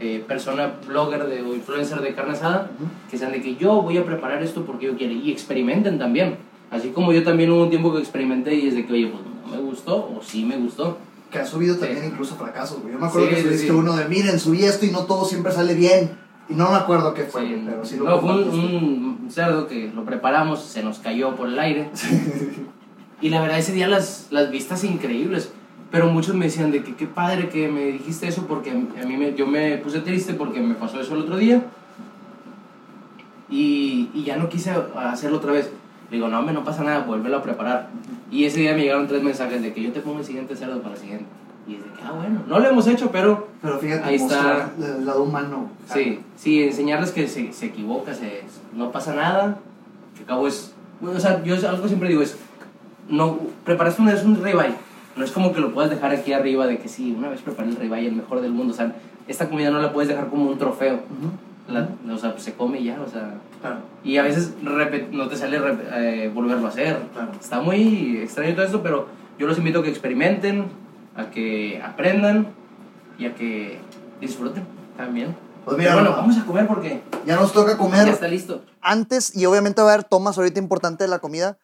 [0.00, 2.88] eh, persona, blogger de, o influencer de carne asada, Ujú.
[3.10, 6.36] que sean de que yo voy a preparar esto porque yo quiero y experimenten también.
[6.70, 9.22] Así como yo también hubo un tiempo que experimenté y es de que, oye, pues
[9.46, 10.98] no me gustó o sí me gustó.
[11.30, 11.80] Que ha subido Sí.
[11.80, 12.94] también incluso fracasos, güey.
[12.94, 13.70] Yo me acuerdo Sí, que subiste sí.
[13.70, 16.10] uno de, miren, subí esto y no todo siempre sale bien.
[16.50, 19.66] Y no me acuerdo qué fue, Sí, güey, pero sí lo no, fue un cerdo
[19.66, 21.90] que lo preparamos, se nos cayó por el aire.
[23.20, 25.52] Y la verdad, ese día las, las vistas increíbles.
[25.90, 29.16] Pero muchos me decían de que qué padre que me dijiste eso porque a mí
[29.16, 31.62] me, yo me puse triste porque me pasó eso el otro día.
[33.50, 35.70] Y, y ya no quise hacerlo otra vez.
[36.10, 37.88] Le digo, no, hombre, no pasa nada, vuélvelo a preparar.
[38.30, 40.80] Y ese día me llegaron tres mensajes de que yo te pongo el siguiente cerdo
[40.80, 41.26] para el siguiente.
[41.66, 44.70] Y es de que, ah, bueno, no lo hemos hecho, pero Pero fíjate, Ahí mostrar
[44.82, 45.68] el lado humano.
[45.92, 48.42] Sí, sí, enseñarles que se, se equivoca, se,
[48.74, 49.58] no pasa nada,
[50.16, 50.72] que acabo es...
[51.00, 52.38] bueno, o sea, yo algo siempre digo es,
[53.10, 54.74] no, preparaste una vez un ribeye,
[55.16, 57.68] no es como que lo puedas dejar aquí arriba de que sí, una vez preparé
[57.68, 58.94] el ribeye, el mejor del mundo, o sea,
[59.26, 61.72] esta comida no la puedes dejar como un trofeo, Ujú.
[61.72, 63.34] la- o sea, pues se come ya, o sea...
[63.60, 63.78] Claro.
[64.04, 66.98] Y a veces no te sale eh, volverlo a hacer.
[67.12, 67.32] Claro.
[67.40, 70.66] Está muy extraño todo esto, pero yo los invito a que experimenten,
[71.16, 72.48] a que aprendan
[73.18, 73.80] y a que
[74.20, 74.64] disfruten
[74.96, 75.36] también.
[75.64, 78.08] Pues mira, Pero bueno, vamos a comer porque ya nos toca ya comer.
[78.08, 78.64] está listo.
[78.80, 81.58] Antes, y obviamente va a haber tomas ahorita importantes de la comida,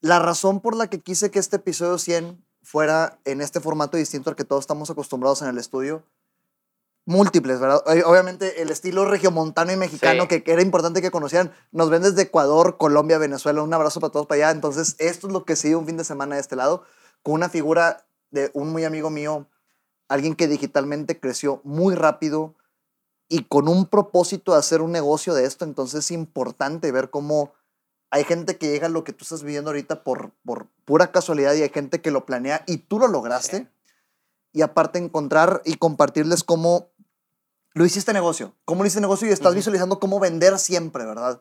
[0.00, 4.30] la razón por la que quise que este episodio 100 fuera en este formato distinto
[4.30, 6.04] al que todos estamos acostumbrados en el estudio,
[7.06, 7.82] múltiples, ¿verdad?
[7.86, 10.28] Ob- Obviamente el estilo regiomontano y mexicano Sí.
[10.28, 14.12] que, que era importante que conocieran, nos ven desde Ecuador, Colombia, Venezuela, un abrazo para
[14.12, 16.56] todos para allá, entonces esto es lo que sigue un fin de semana de este
[16.56, 16.84] lado,
[17.22, 19.48] con una figura de un muy amigo mío,
[20.08, 22.54] alguien que digitalmente creció muy rápido
[23.28, 27.52] y con un propósito de hacer un negocio de esto, entonces es importante ver cómo
[28.12, 31.54] hay gente que llega a lo que tú estás viviendo ahorita por, por pura casualidad
[31.54, 33.56] y hay gente que lo planea y tú lo lograste.
[33.58, 33.68] Sí.
[34.52, 36.90] Y aparte encontrar y compartirles cómo
[37.72, 41.40] lo hiciste negocio, cómo lo hiciste negocio y estás visualizando cómo vender siempre, ¿verdad?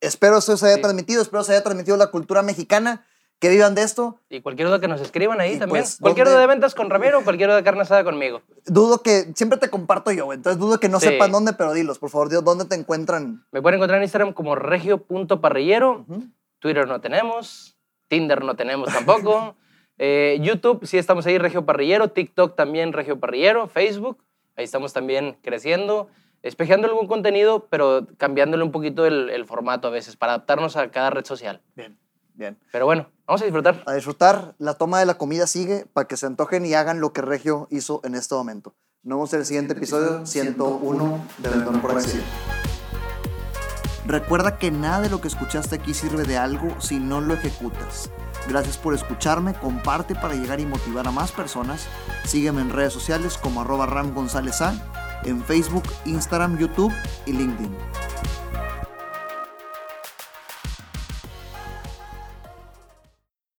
[0.00, 0.82] Espero eso se haya Sí.
[0.82, 3.06] transmitido, espero se haya transmitido la cultura mexicana,
[3.38, 4.18] que vivan de esto.
[4.28, 5.82] Y cualquier duda que nos escriban ahí Y también.
[5.84, 8.42] pues, cualquier ¿dónde- duda de ventas con Ramiro, cualquier duda de carne asada conmigo.
[8.66, 11.06] Dudo que, siempre te comparto yo, entonces dudo que no Sí.
[11.06, 13.46] sepan dónde, pero dilos, por favor, Dios, ¿dónde te encuentran?
[13.52, 16.04] Me pueden encontrar en Instagram como regio.parrillero.
[16.08, 16.24] Ujú.
[16.58, 17.76] Twitter no tenemos,
[18.08, 19.54] Tinder no tenemos tampoco.
[20.02, 22.08] Eh, YouTube, sí estamos ahí, Regio Parrillero.
[22.08, 23.68] TikTok también, Regio Parrillero.
[23.68, 24.16] Facebook,
[24.56, 26.08] ahí estamos también creciendo.
[26.42, 30.90] espejeando algún contenido, pero cambiándole un poquito el, el formato a veces para adaptarnos a
[30.90, 31.60] cada red social.
[31.76, 31.98] Bien,
[32.32, 32.56] bien.
[32.72, 33.82] Pero bueno, vamos a disfrutar.
[33.84, 37.12] A disfrutar, la toma de la comida sigue para que se antojen y hagan lo
[37.12, 38.72] que Regio hizo en este momento.
[39.02, 41.92] Nos vemos en el siguiente episodio 101 de Vendedor por.
[44.06, 48.10] Recuerda que nada de lo que escuchaste aquí sirve de algo si no lo ejecutas.
[48.48, 51.86] Gracias por escucharme, comparte para llegar y motivar a más personas.
[52.24, 54.74] Sígueme en redes sociales como arroba Ram González A,
[55.24, 56.92] en Facebook, Instagram, YouTube
[57.26, 57.89] y LinkedIn.